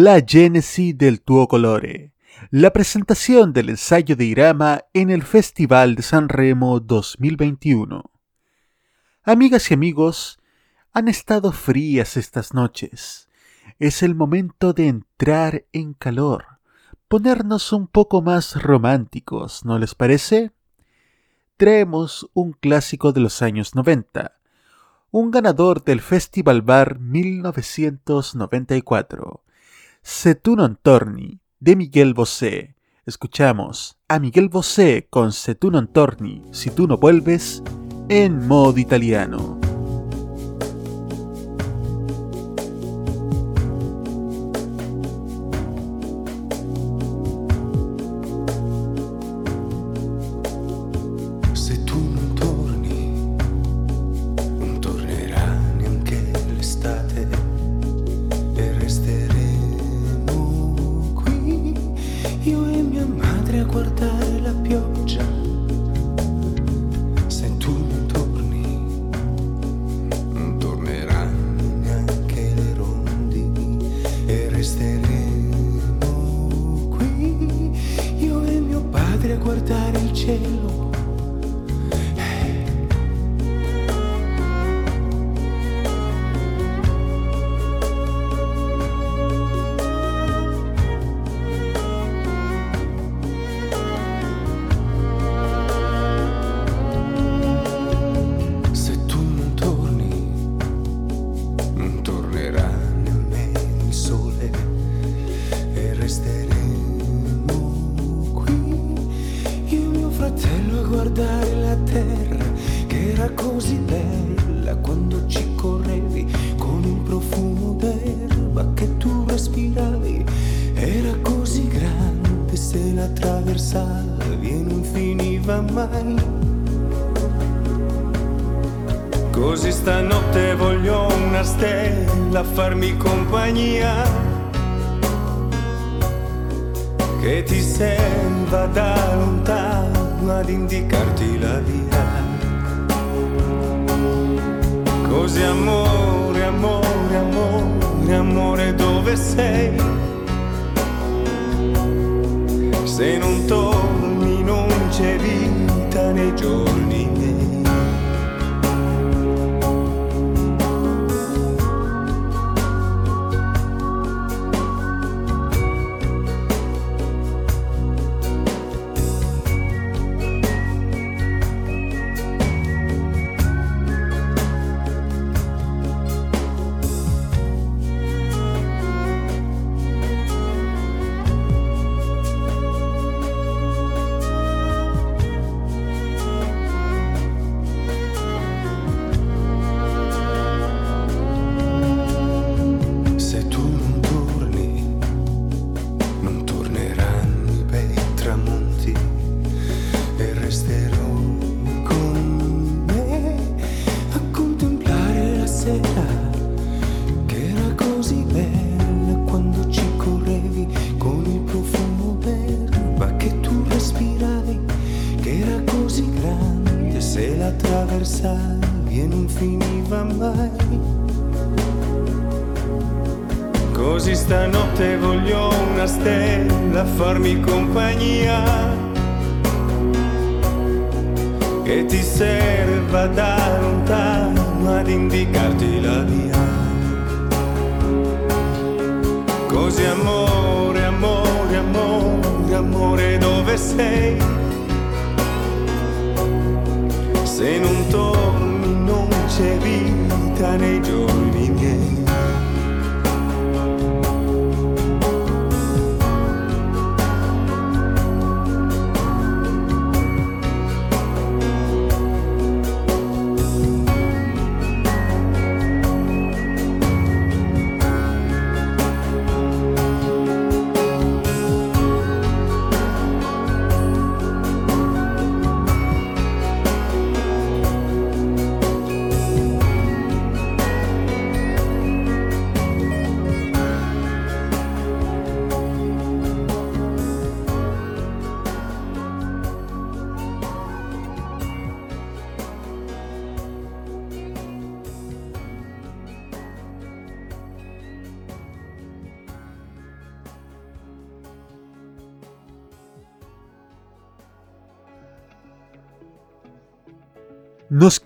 [0.05, 2.11] La génesis del tuo colore.
[2.51, 8.11] La presentación del ensayo de Irama en el Festival de San Remo 2021.
[9.23, 10.39] Amigas y amigos,
[10.91, 13.29] han estado frías estas noches.
[13.79, 16.59] Es el momento de entrar en calor,
[17.07, 20.51] ponernos un poco más románticos, ¿no les parece?
[21.55, 24.37] Traemos un clásico de los años 90,
[25.11, 29.42] un ganador del Festival Bar 1994
[30.05, 32.75] Setunon Torni de Miguel Bosé.
[33.05, 37.63] Escuchamos a Miguel Bosé con Setunon Torni, si tú no vuelves,
[38.09, 39.62] en modo italiano.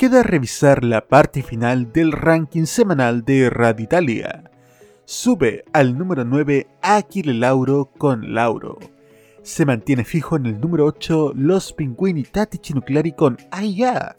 [0.08, 4.50] queda revisar la parte final del ranking semanal de Raditalia.
[5.04, 8.78] Sube al número 9 Aquile Lauro con Lauro.
[9.44, 14.16] Se mantiene fijo en el número 8 Los Pinguini Tatichi Nucleari con Aya.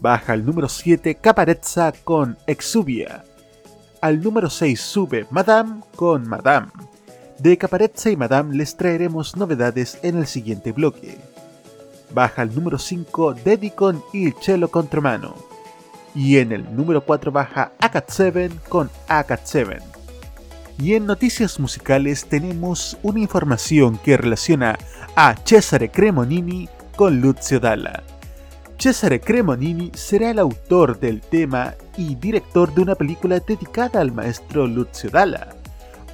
[0.00, 3.22] Baja al número 7 Caparezza con Exubia.
[4.00, 6.68] Al número 6 sube Madame con Madame.
[7.38, 11.18] De Caparezza y Madame les traeremos novedades en el siguiente bloque.
[12.12, 15.34] Baja al número 5 Dedi con Il Cello Contramano.
[16.14, 19.78] Y en el número 4 baja Acat 7 con Acat 7.
[20.78, 24.78] Y en noticias musicales tenemos una información que relaciona
[25.14, 28.02] a Cesare Cremonini con Lucio Dalla.
[28.78, 34.66] Cesare Cremonini será el autor del tema y director de una película dedicada al maestro
[34.66, 35.48] Lucio Dalla,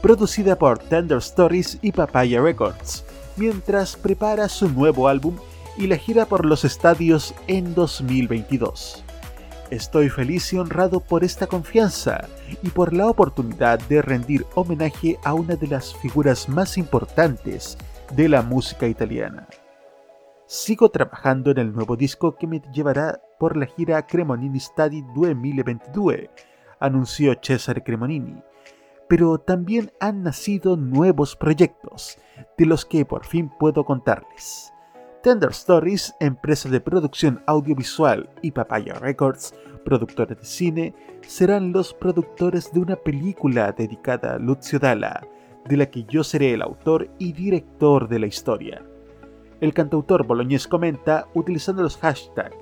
[0.02, 3.04] producida por Tender Stories y Papaya Records,
[3.36, 5.36] mientras prepara su nuevo álbum
[5.78, 9.04] y la gira por los estadios en 2022.
[9.70, 12.28] Estoy feliz y honrado por esta confianza
[12.62, 17.76] y por la oportunidad de rendir homenaje a una de las figuras más importantes
[18.14, 19.48] de la música italiana.
[20.46, 26.30] Sigo trabajando en el nuevo disco que me llevará por la gira Cremonini Stadi 2022,
[26.78, 28.40] anunció Cesare Cremonini,
[29.08, 32.18] pero también han nacido nuevos proyectos,
[32.56, 34.72] de los que por fin puedo contarles.
[35.26, 39.54] Tender Stories, empresa de producción audiovisual, y Papaya Records,
[39.84, 40.94] productores de cine,
[41.26, 45.26] serán los productores de una película dedicada a Lucio Dalla,
[45.64, 48.84] de la que yo seré el autor y director de la historia.
[49.60, 52.54] El cantautor boloñés comenta utilizando los hashtags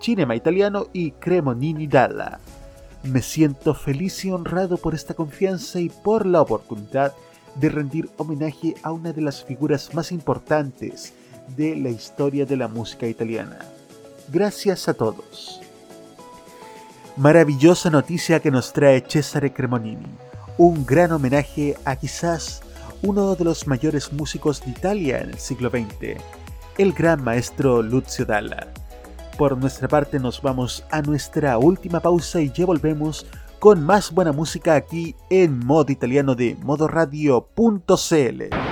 [0.00, 2.38] Cinema Italiano y Cremonini Dalla.
[3.02, 7.14] Me siento feliz y honrado por esta confianza y por la oportunidad
[7.56, 11.14] de rendir homenaje a una de las figuras más importantes
[11.56, 13.58] de la historia de la música italiana.
[14.28, 15.60] Gracias a todos.
[17.16, 20.06] Maravillosa noticia que nos trae Cesare Cremonini.
[20.56, 22.62] Un gran homenaje a quizás
[23.02, 26.20] uno de los mayores músicos de Italia en el siglo XX,
[26.78, 28.72] el gran maestro Lucio Dalla.
[29.36, 33.26] Por nuestra parte nos vamos a nuestra última pausa y ya volvemos
[33.58, 38.71] con más buena música aquí en modo italiano de modoradio.cl.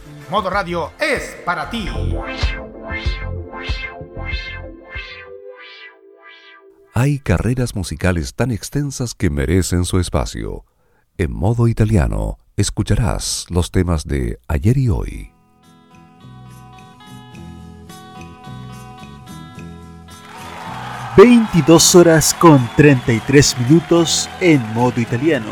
[0.31, 1.89] Modo Radio es para ti.
[6.93, 10.63] Hay carreras musicales tan extensas que merecen su espacio.
[11.17, 15.31] En modo italiano, escucharás los temas de ayer y hoy.
[21.17, 25.51] ...22 horas con 33 minutos en modo italiano...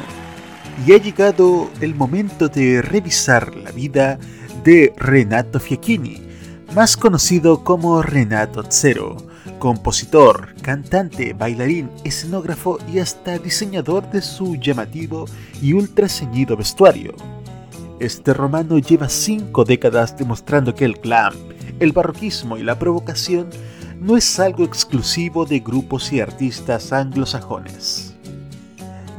[0.88, 4.18] ...y ha llegado el momento de revisar la vida
[4.64, 6.27] de Renato Fiacchini...
[6.76, 9.18] ...más conocido como Renato Zero
[9.60, 15.26] compositor, cantante, bailarín, escenógrafo y hasta diseñador de su llamativo
[15.61, 17.14] y ultra ceñido vestuario.
[17.99, 21.34] Este romano lleva cinco décadas demostrando que el glam,
[21.80, 23.49] el barroquismo y la provocación
[23.99, 28.09] no es algo exclusivo de grupos y artistas anglosajones.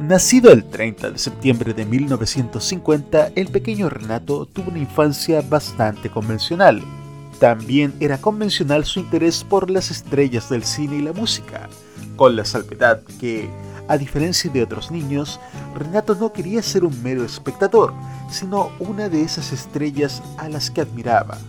[0.01, 6.81] Nacido el 30 de septiembre de 1950, el pequeño Renato tuvo una infancia bastante convencional
[7.41, 11.69] también era convencional su interés por las estrellas del cine y la música,
[12.15, 13.49] con la salvedad que,
[13.87, 15.39] a diferencia de otros niños,
[15.73, 17.95] Renato no quería ser un mero espectador,
[18.29, 21.39] sino una de esas estrellas a las que admiraba.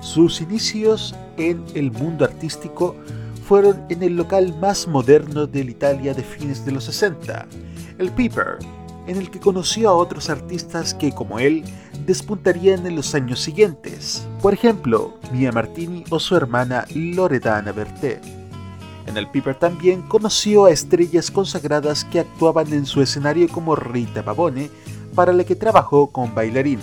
[0.00, 2.96] Sus inicios en el mundo artístico
[3.48, 7.46] fueron en el local más moderno de la Italia de fines de los 60,
[7.96, 8.58] el Piper,
[9.06, 11.64] en el que conoció a otros artistas que, como él,
[12.04, 14.28] despuntarían en los años siguientes.
[14.42, 18.20] Por ejemplo, Mia Martini o su hermana Loredana Berté.
[19.06, 24.22] En el Piper también conoció a estrellas consagradas que actuaban en su escenario como Rita
[24.22, 24.68] Pavone,
[25.14, 26.80] para la que trabajó con bailarín.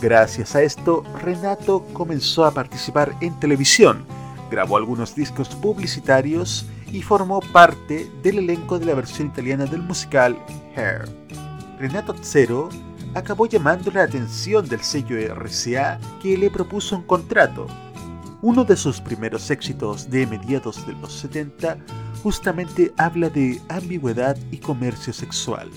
[0.00, 4.04] Gracias a esto, Renato comenzó a participar en televisión,
[4.52, 10.36] grabó algunos discos publicitarios y formó parte del elenco de la versión italiana del musical
[10.76, 11.08] Hair.
[11.78, 12.68] Renato Zero
[13.14, 17.66] acabó llamando la atención del sello RCA que le propuso un contrato.
[18.42, 21.78] Uno de sus primeros éxitos de mediados de los 70
[22.22, 25.70] justamente habla de ambigüedad y comercio sexual.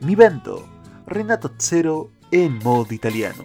[0.00, 0.66] Mi vendo,
[1.06, 3.44] Renato Zero en modo italiano.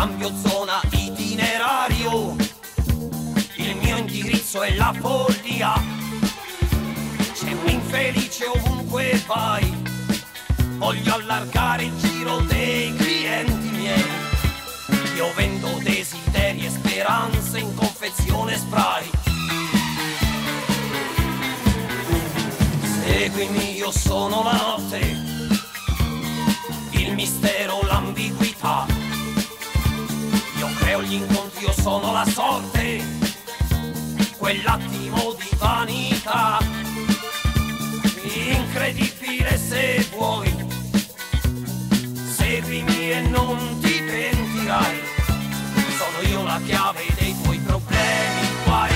[0.00, 2.34] Cambio zona itinerario.
[3.56, 5.74] Il mio indirizzo è la follia.
[7.34, 9.70] C'è un infelice ovunque vai.
[10.78, 14.04] Voglio allargare il giro dei clienti miei.
[15.16, 19.10] Io vendo desideri e speranze in confezione spray.
[23.04, 24.98] Seguimi, io sono la notte,
[26.92, 28.89] il mistero, l'ambiguità.
[31.02, 33.02] Gli incontri, io sono la sorte,
[34.36, 36.58] quell'attimo di vanità.
[38.22, 40.54] Incredibile se vuoi,
[42.36, 45.00] seguimi e non ti pentirai.
[45.96, 48.89] Sono io la chiave dei tuoi problemi, guai,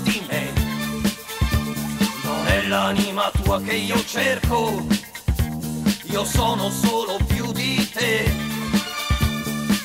[0.00, 0.52] di me.
[2.22, 4.86] Non è l'anima tua che io cerco,
[6.04, 8.32] io sono solo più di te.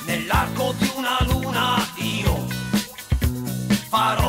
[0.05, 2.45] Nell'arco di una luna io
[3.89, 4.24] farò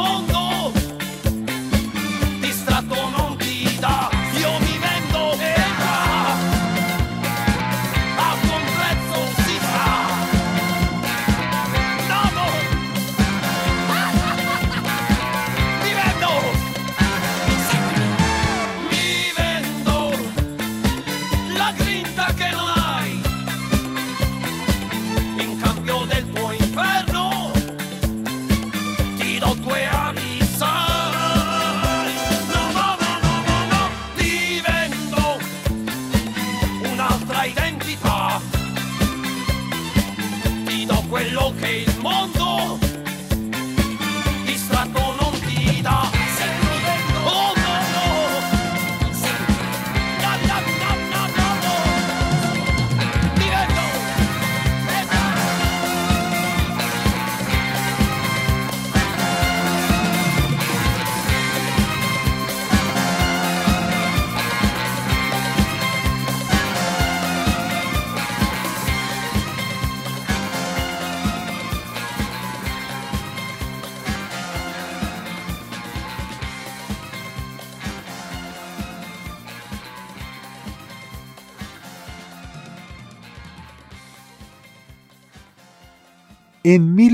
[0.00, 0.27] Oh.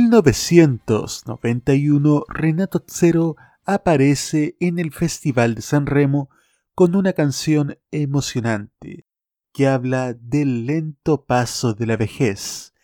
[0.05, 6.29] 1991, Renato Zero aparece en el Festival de San Remo
[6.75, 9.07] con una canción emocionante
[9.55, 12.75] que habla del lento paso de la vejez,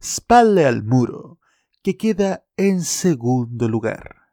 [0.00, 1.40] Spalle al muro,
[1.82, 4.28] que queda en segundo lugar.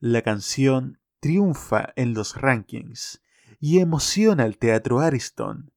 [0.00, 3.20] La canción triunfa en los rankings
[3.60, 5.73] y emociona al teatro Ariston.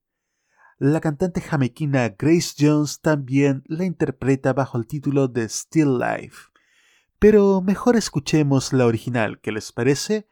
[0.80, 6.52] La cantante jamaiquina Grace Jones también la interpreta bajo el título de Still Life.
[7.18, 10.28] Pero mejor escuchemos la original, ¿qué les parece?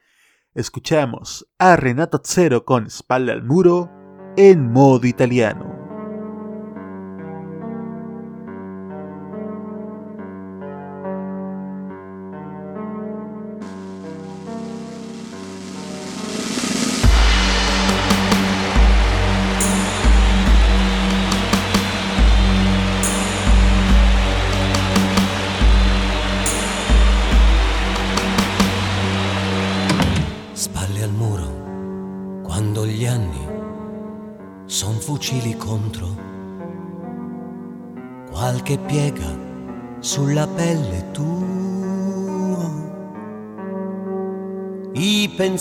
[0.53, 3.91] Escuchamos a Renato Zero con Espalda al Muro
[4.37, 5.76] en modo italiano.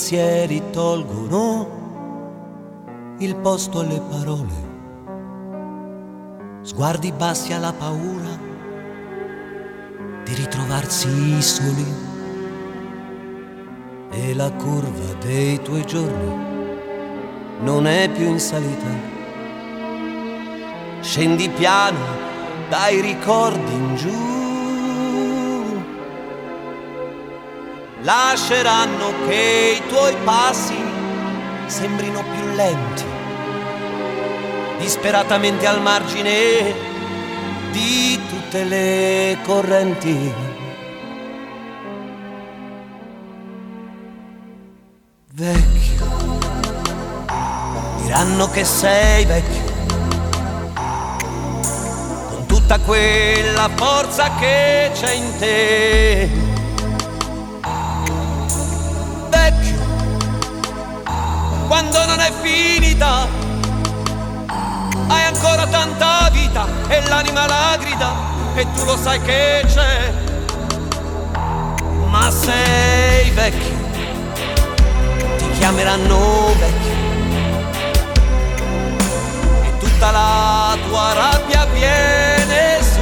[0.07, 1.67] Pensieri tolgono
[3.19, 4.55] il posto alle parole,
[6.63, 8.39] sguardi bassi alla paura
[10.23, 11.93] di ritrovarsi soli
[14.13, 16.45] e la curva dei tuoi giorni
[17.63, 19.15] non è più in salita.
[21.01, 21.99] Scendi piano
[22.69, 24.36] dai ricordi in giù.
[28.07, 30.77] Lasceranno che i tuoi passi
[31.67, 33.03] sembrino più lenti,
[34.79, 36.73] disperatamente al margine
[37.73, 40.33] di tutte le correnti.
[45.33, 46.39] Vecchio,
[48.03, 49.65] diranno che sei vecchio,
[52.29, 56.46] con tutta quella forza che c'è in te.
[61.97, 63.27] Quando non è finita,
[65.09, 68.13] hai ancora tanta vita e l'anima la grida
[68.55, 70.13] e tu lo sai che c'è.
[72.09, 73.85] Ma sei vecchio
[75.59, 76.93] chiameranno vecchio
[79.65, 83.01] e tutta la tua rabbia viene su.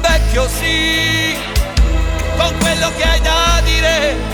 [0.00, 1.36] Vecchio sì,
[2.36, 4.33] con quello che hai da dire,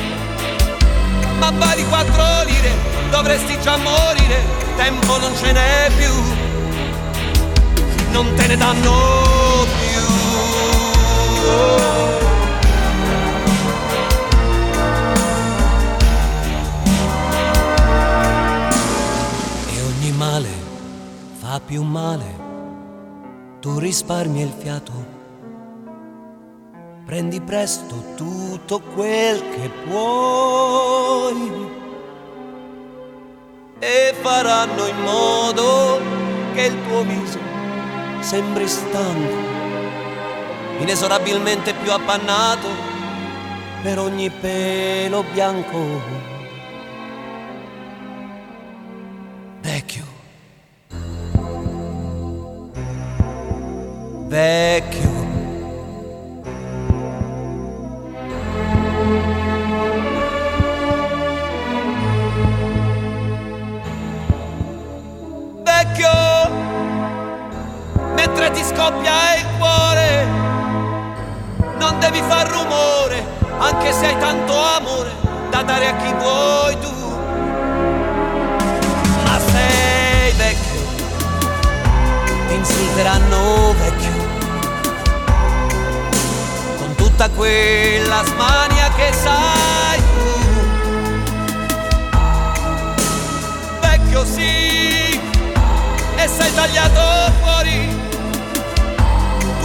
[1.40, 2.70] ma vali quattro lire,
[3.10, 4.44] dovresti già morire,
[4.76, 6.12] tempo non ce n'è più,
[8.12, 10.00] non te ne danno più.
[20.20, 20.52] male
[21.40, 22.36] fa più male,
[23.60, 25.19] tu risparmi il fiato,
[27.10, 31.68] prendi presto tutto quel che puoi
[33.80, 36.00] e faranno in modo
[36.54, 37.40] che il tuo viso
[38.20, 39.34] sembri stanco,
[40.78, 42.68] inesorabilmente più appannato
[43.82, 46.00] per ogni pelo bianco.
[49.62, 50.04] Vecchio.
[54.28, 55.09] Vecchio.
[69.00, 70.26] Ti scoppia il cuore,
[71.78, 73.24] non devi far rumore,
[73.58, 75.10] anche se hai tanto amore
[75.48, 76.88] da dare a chi vuoi tu.
[79.52, 80.80] sei vecchio,
[82.46, 84.12] ti insulteranno vecchio,
[86.76, 90.28] con tutta quella smania che sai tu.
[93.80, 95.18] Vecchio sì,
[96.16, 97.99] e sei tagliato fuori,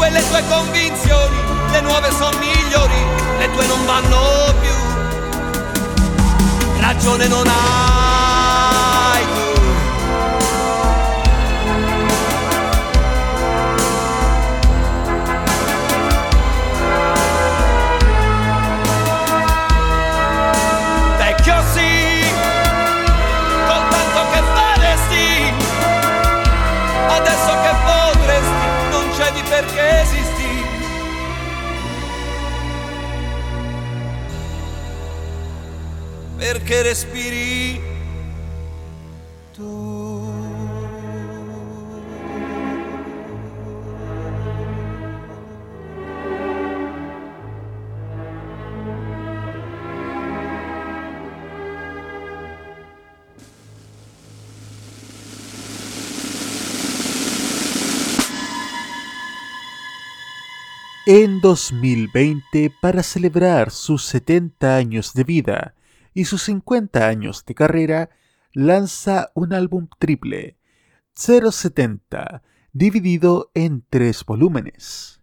[0.06, 1.36] quelle tue convinzioni,
[1.72, 2.94] le nuove sono migliori,
[3.40, 4.74] le tue non vanno più.
[6.80, 7.95] Ragione non hai
[36.46, 37.82] Perché respiri
[61.08, 65.74] En 2020, para celebrar sus 70 años de vida
[66.16, 68.10] y sus 50 años de carrera,
[68.54, 70.58] lanza un álbum triple,
[71.14, 75.22] 070, dividido en tres volúmenes.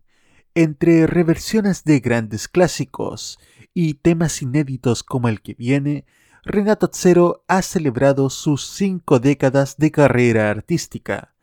[0.54, 3.40] Entre reversiones de grandes clásicos
[3.72, 6.04] y temas inéditos como el que viene,
[6.44, 11.34] Renato Zero ha celebrado sus cinco décadas de carrera artística,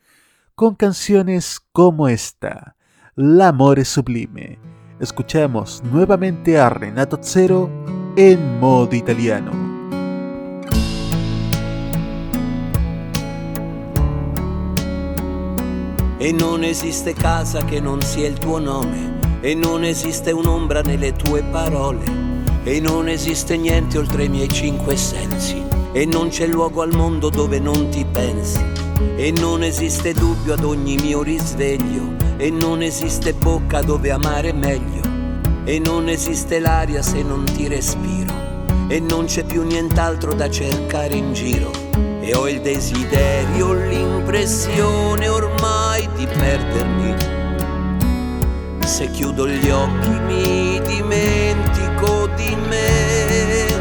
[0.54, 2.76] con canciones como esta,
[3.16, 4.60] L'amore sublime.
[5.00, 9.68] Escuchamos nuevamente a Renato Zero en modo italiano.
[16.18, 21.12] E non esiste casa che non sia il tuo nome, e non esiste un'ombra nelle
[21.12, 22.04] tue parole,
[22.64, 25.62] e non esiste niente oltre i miei cinque sensi,
[25.92, 28.62] e non c'è luogo al mondo dove non ti pensi,
[29.16, 35.09] e non esiste dubbio ad ogni mio risveglio, e non esiste bocca dove amare meglio
[35.64, 38.32] e non esiste l'aria se non ti respiro,
[38.88, 41.70] e non c'è più nient'altro da cercare in giro,
[42.20, 47.14] e ho il desiderio, l'impressione ormai di perdermi.
[48.84, 53.78] Se chiudo gli occhi mi dimentico di me.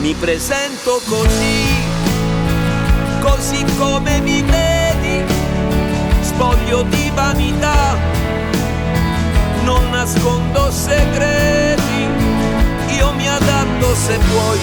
[0.00, 1.64] Mi presento così,
[3.20, 5.24] così come mi vedi,
[6.20, 7.96] spoglio di vanità,
[9.72, 12.06] non nascondo segreti,
[12.96, 14.58] io mi adatto se vuoi,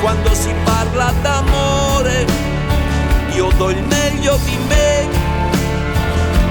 [0.00, 2.24] quando si parla d'amore,
[3.34, 5.08] io do il meglio di me,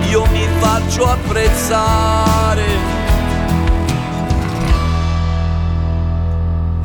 [0.09, 2.91] io mi faccio apprezzare.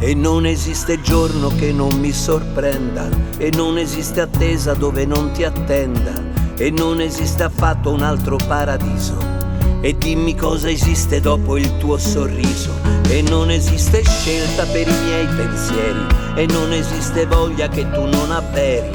[0.00, 3.08] E non esiste giorno che non mi sorprenda,
[3.38, 6.12] e non esiste attesa dove non ti attenda,
[6.56, 9.47] e non esiste affatto un altro paradiso.
[9.80, 12.72] E dimmi cosa esiste dopo il tuo sorriso,
[13.08, 18.32] e non esiste scelta per i miei pensieri, e non esiste voglia che tu non
[18.32, 18.90] avveri,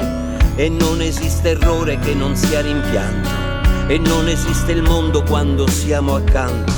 [0.56, 3.28] e non esiste errore che non sia rimpianto,
[3.86, 6.72] e non esiste il mondo quando siamo accanto.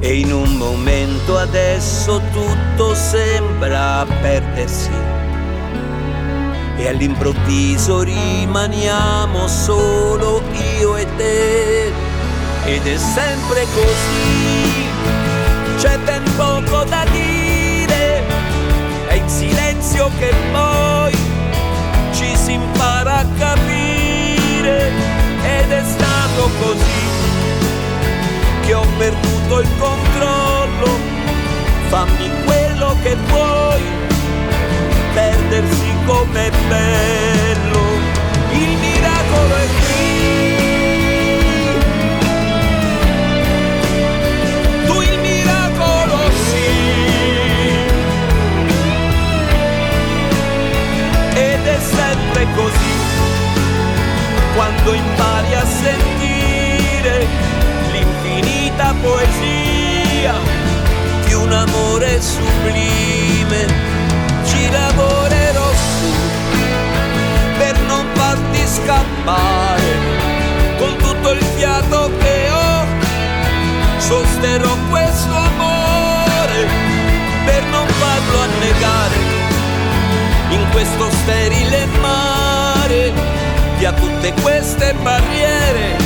[0.00, 4.90] E in un momento adesso tutto sembra perdersi.
[6.78, 10.40] E all'improvviso rimaniamo solo
[10.78, 12.09] io e te.
[12.72, 14.86] Ed è sempre così,
[15.78, 18.22] c'è ben poco da dire.
[19.08, 21.12] È in silenzio che poi
[22.12, 24.92] ci si impara a capire.
[25.42, 27.08] Ed è stato così
[28.60, 29.89] che ho perduto il controllo.
[54.90, 57.26] Quando impari a sentire
[57.92, 60.34] l'infinita poesia
[61.24, 63.66] di un amore sublime.
[64.44, 66.12] Ci lavorerò su
[67.58, 69.98] per non farti scappare
[70.78, 72.86] con tutto il fiato che ho.
[73.98, 76.66] Sosterrò questo amore
[77.44, 79.16] per non farlo annegare
[80.50, 82.29] in questo sterile mare.
[83.80, 85.96] Via tutte queste barriere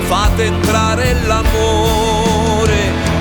[0.00, 3.11] fate entrare l'amore.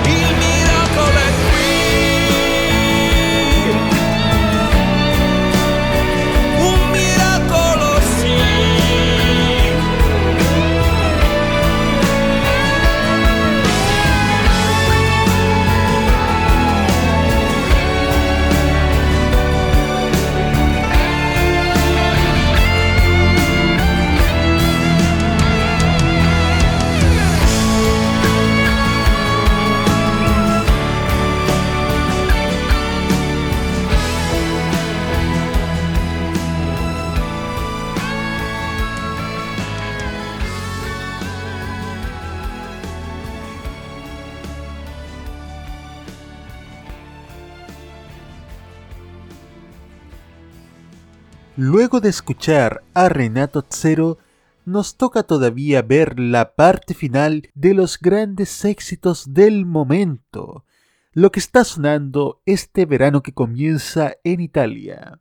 [51.91, 54.17] Luego de escuchar a Renato Zero,
[54.63, 60.63] nos toca todavía ver la parte final de los grandes éxitos del momento,
[61.11, 65.19] lo que está sonando este verano que comienza en Italia.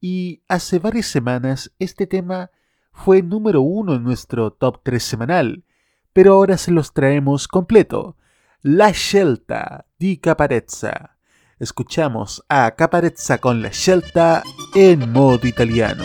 [0.00, 2.50] Y hace varias semanas este tema
[2.90, 5.64] fue número uno en nuestro top 3 semanal,
[6.14, 8.16] pero ahora se los traemos completo.
[8.62, 11.13] La Scelta di Caparezza.
[11.64, 14.42] Escuchamos a Caparezza con La Scelta
[14.74, 16.04] en modo italiano.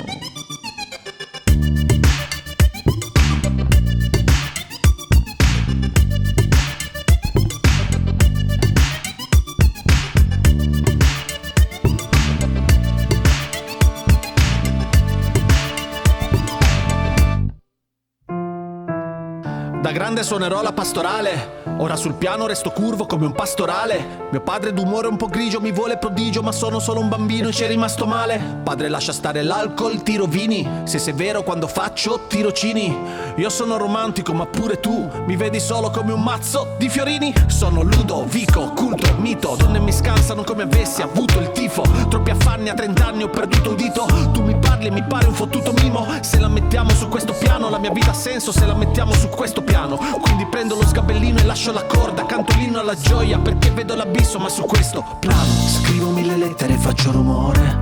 [19.90, 21.64] Da grande suonerò la pastorale.
[21.78, 24.28] Ora sul piano resto curvo come un pastorale.
[24.30, 27.52] Mio padre d'umore un po' grigio mi vuole prodigio, ma sono solo un bambino e
[27.52, 28.60] ci è rimasto male.
[28.64, 30.84] Padre lascia stare l'alcol, tiro vini.
[30.84, 32.96] Se sei vero quando faccio tirocini.
[33.38, 37.34] Io sono romantico, ma pure tu mi vedi solo come un mazzo di fiorini.
[37.48, 39.56] Sono Ludovico, culto, mito.
[39.58, 41.82] Donne mi scansano come avessi avuto il tifo.
[42.10, 44.06] Troppi affanni a 30 anni ho perduto udito.
[44.34, 46.08] Tu mi parli e mi pare un fottuto mimo.
[46.22, 49.28] Se la mettiamo su questo piano, la mia vita ha senso se la mettiamo su
[49.30, 49.98] questo piano.
[49.98, 52.26] Quindi prendo lo sgabellino e lascio la corda.
[52.26, 55.44] Canto l'inno alla gioia perché vedo l'abisso, ma su questo piano.
[55.68, 57.80] Scrivo mille lettere e faccio rumore.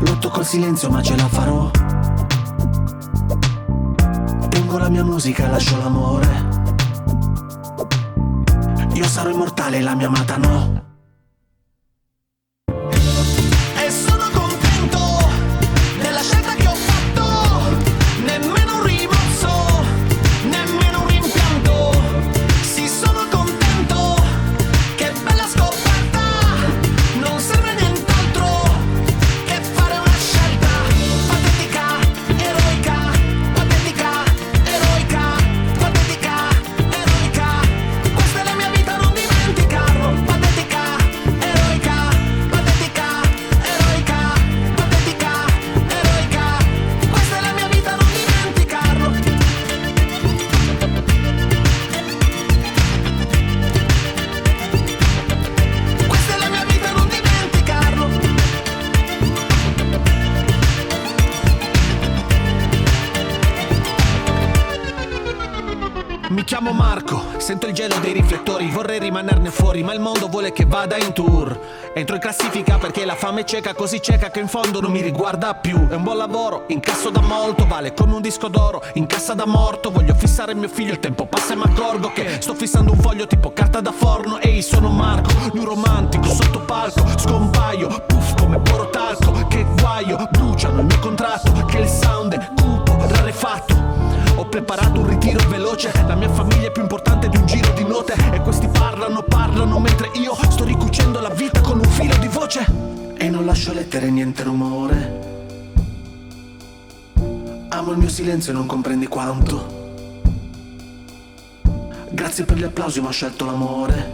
[0.00, 1.70] Lotto col silenzio ma ce la farò.
[4.48, 6.48] Tengo la mia musica e lascio l'amore.
[8.94, 10.89] Io sarò immortale, la mia amata no.
[68.80, 71.60] Vorrei rimanerne fuori, ma il mondo vuole che vada in tour.
[71.92, 75.02] Entro in classifica perché la fame è cieca, così cieca che in fondo non mi
[75.02, 75.86] riguarda più.
[75.86, 79.44] È un buon lavoro, incasso da molto, vale come un disco d'oro, in cassa da
[79.44, 79.90] morto.
[79.90, 83.26] Voglio fissare mio figlio, il tempo passa e mi accorgo che sto fissando un foglio
[83.26, 84.38] tipo carta da forno.
[84.38, 89.46] Ehi, sono Marco, lui romantico, sotto palco, scompaio, puff come porotalco.
[89.46, 93.69] Che guaio, bruciano il mio contratto, che il sound è cupo, rarefatto.
[94.40, 97.84] Ho preparato un ritiro veloce, la mia famiglia è più importante di un giro di
[97.84, 102.26] note e questi parlano, parlano mentre io sto ricucendo la vita con un filo di
[102.26, 102.64] voce.
[103.18, 105.28] E non lascio lettere, niente rumore.
[107.68, 109.78] Amo il mio silenzio e non comprendi quanto.
[112.08, 114.10] Grazie per gli applausi, ma ho scelto l'amore.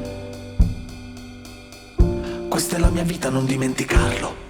[2.49, 4.46] Questa è la mia vita, non dimenticarlo.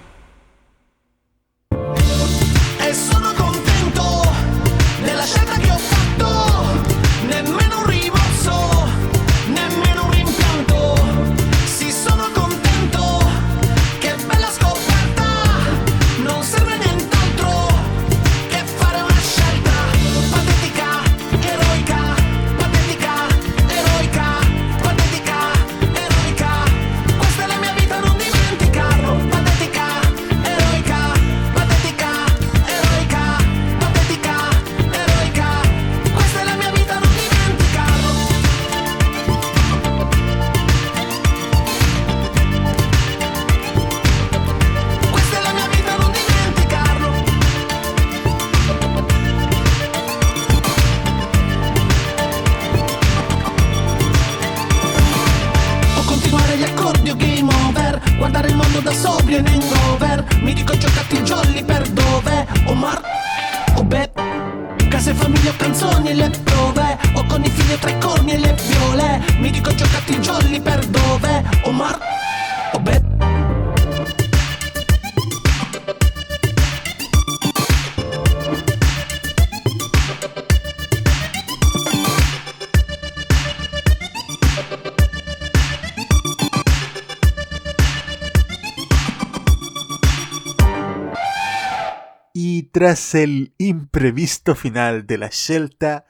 [92.77, 96.05] Tras el imprevisto final de la Shelta,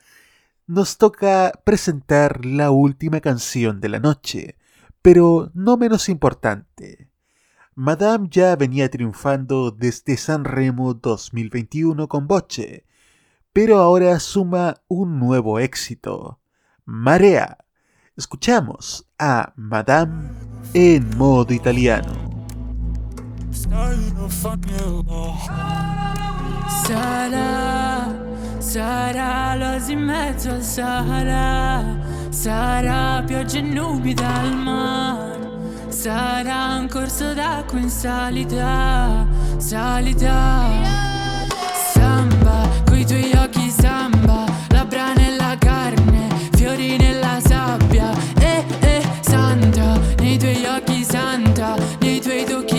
[0.66, 4.58] nos toca presentar la última canción de la noche,
[5.00, 7.08] pero no menos importante.
[7.74, 12.84] Madame ya venía triunfando desde San Remo 2021 con Boche,
[13.54, 16.38] pero ahora suma un nuevo éxito,
[16.84, 17.64] Marea.
[18.14, 20.32] Escuchamos a Madame
[20.74, 22.37] en modo italiano.
[26.84, 28.14] Sarà,
[28.58, 31.84] sarà l'oasi in mezzo al Sahara,
[32.30, 35.48] sarà pioggia e nubi dal mare,
[35.88, 39.26] sarà un corso d'acqua in salita,
[39.56, 40.66] salita.
[41.92, 48.12] Samba, coi tuoi occhi samba, la labbra nella carne, fiori nella sabbia.
[48.38, 52.77] Eh, eh, santa, nei tuoi occhi santa, nei tuoi tocchi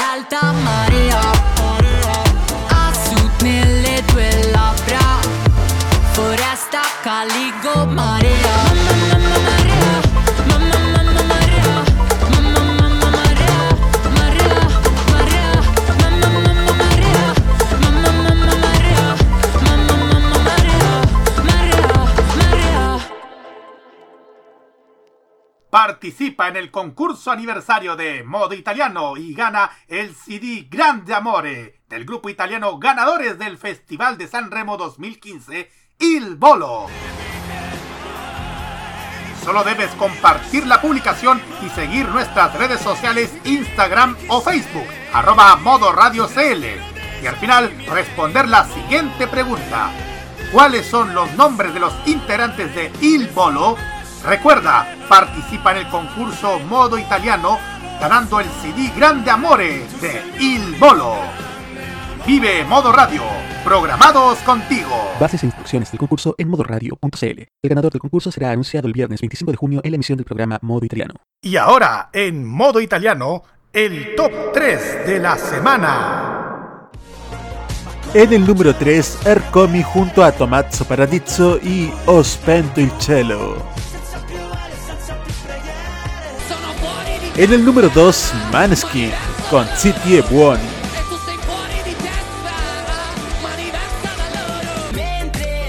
[0.00, 0.69] alta mar.
[26.10, 32.04] Participa en el concurso aniversario de Modo Italiano y gana el CD Grande Amore del
[32.04, 35.70] grupo italiano ganadores del Festival de San Remo 2015,
[36.00, 36.86] Il Bolo.
[39.44, 45.92] Solo debes compartir la publicación y seguir nuestras redes sociales Instagram o Facebook, arroba Modo
[45.92, 46.64] Radio CL.
[47.22, 49.92] Y al final responder la siguiente pregunta.
[50.50, 53.76] ¿Cuáles son los nombres de los integrantes de Il Bolo?
[54.24, 57.58] Recuerda, participa en el concurso Modo Italiano
[58.00, 61.16] ganando el CD Grande Amore de Il Bolo.
[62.26, 63.22] Vive Modo Radio,
[63.64, 64.90] programados contigo.
[65.18, 67.26] Bases e instrucciones del concurso en modoradio.cl.
[67.62, 70.26] El ganador del concurso será anunciado el viernes 25 de junio en la emisión del
[70.26, 71.14] programa Modo Italiano.
[71.42, 73.42] Y ahora, en Modo Italiano,
[73.72, 76.90] el top 3 de la semana.
[78.12, 83.62] En el número 3, Ercomi junto a Tomazzo Paradiso y Ho spento il cielo.
[87.36, 89.10] En el número 2, Maneskin
[89.50, 90.62] con Zitti e Buoni.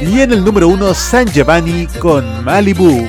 [0.01, 3.07] Y en el número 1, San Giovanni con Malibu.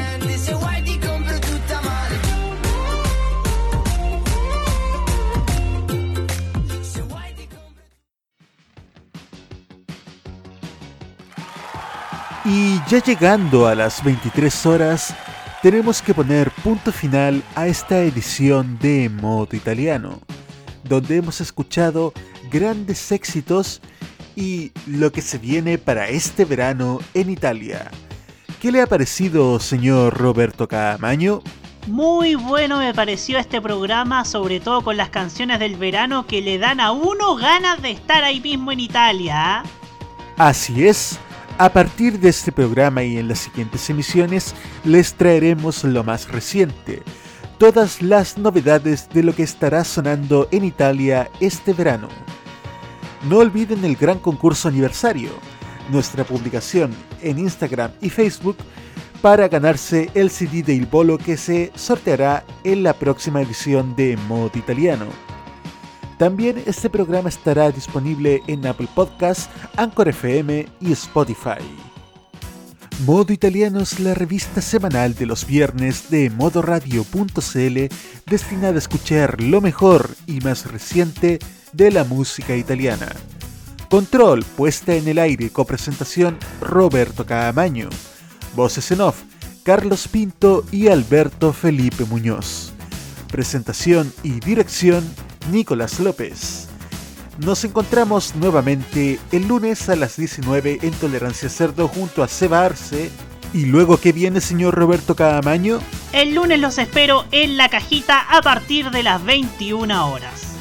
[12.45, 15.15] Y ya llegando a las 23 horas,
[15.63, 20.21] tenemos que poner punto final a esta edición de Modo Italiano,
[20.83, 22.13] donde hemos escuchado
[22.51, 23.81] grandes éxitos
[24.35, 27.93] y lo que se viene para este verano en Italia.
[28.61, 31.43] ¿Qué le ha parecido, señor Roberto Camaño?
[31.87, 36.59] Muy bueno me pareció este programa, sobre todo con las canciones del verano que le
[36.59, 39.61] dan a uno ganas de estar ahí mismo en Italia.
[39.61, 39.63] ¿ah?
[40.39, 41.21] Así es,
[41.59, 44.55] a partir de este programa y en las siguientes emisiones
[44.85, 47.03] les traeremos lo más reciente,
[47.59, 52.09] todas las novedades de lo que estará sonando en Italia este verano.
[53.29, 55.31] No olviden el gran concurso aniversario,
[55.91, 58.57] nuestra publicación en Instagram y Facebook
[59.21, 64.17] para ganarse el CD de Il Bolo que se sorteará en la próxima edición de
[64.29, 65.32] Modo Italiano.
[66.23, 71.59] También este programa estará disponible en Apple Podcasts, Anchor FM y Spotify.
[73.05, 77.89] Modo Italiano es la revista semanal de los viernes de modoradio.cl
[78.27, 81.41] destinada a escuchar lo mejor y más reciente
[81.73, 83.09] de la música italiana.
[83.91, 87.89] Control, puesta en el aire copresentación Roberto Caamaño.
[88.55, 89.21] Voces en off,
[89.65, 92.73] Carlos Pinto y Alberto Felipe Muñoz.
[93.27, 95.03] Presentación y dirección,
[95.51, 96.69] Nicolás López.
[97.39, 103.11] Nos encontramos nuevamente el lunes a las 19 en Tolerancia Cerdo junto a Seba Arce.
[103.55, 105.81] ¿Y luego qué viene, señor Roberto Caamaño?
[106.13, 110.53] El lunes los espero en la cajita a partir de las 21 horas.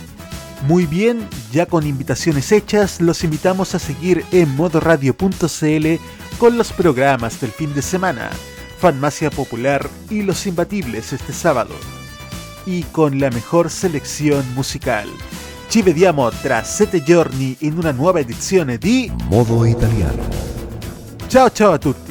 [0.67, 5.85] Muy bien, ya con invitaciones hechas, los invitamos a seguir en modoradio.cl
[6.37, 8.29] con los programas del fin de semana,
[8.79, 11.75] Farmacia Popular y Los Imbatibles este sábado.
[12.65, 15.07] Y con la mejor selección musical.
[15.67, 20.27] Ci vediamo tra sette giorni in una nuova edizione di Modo Italiano.
[21.27, 22.10] Ciao ciao a tutti!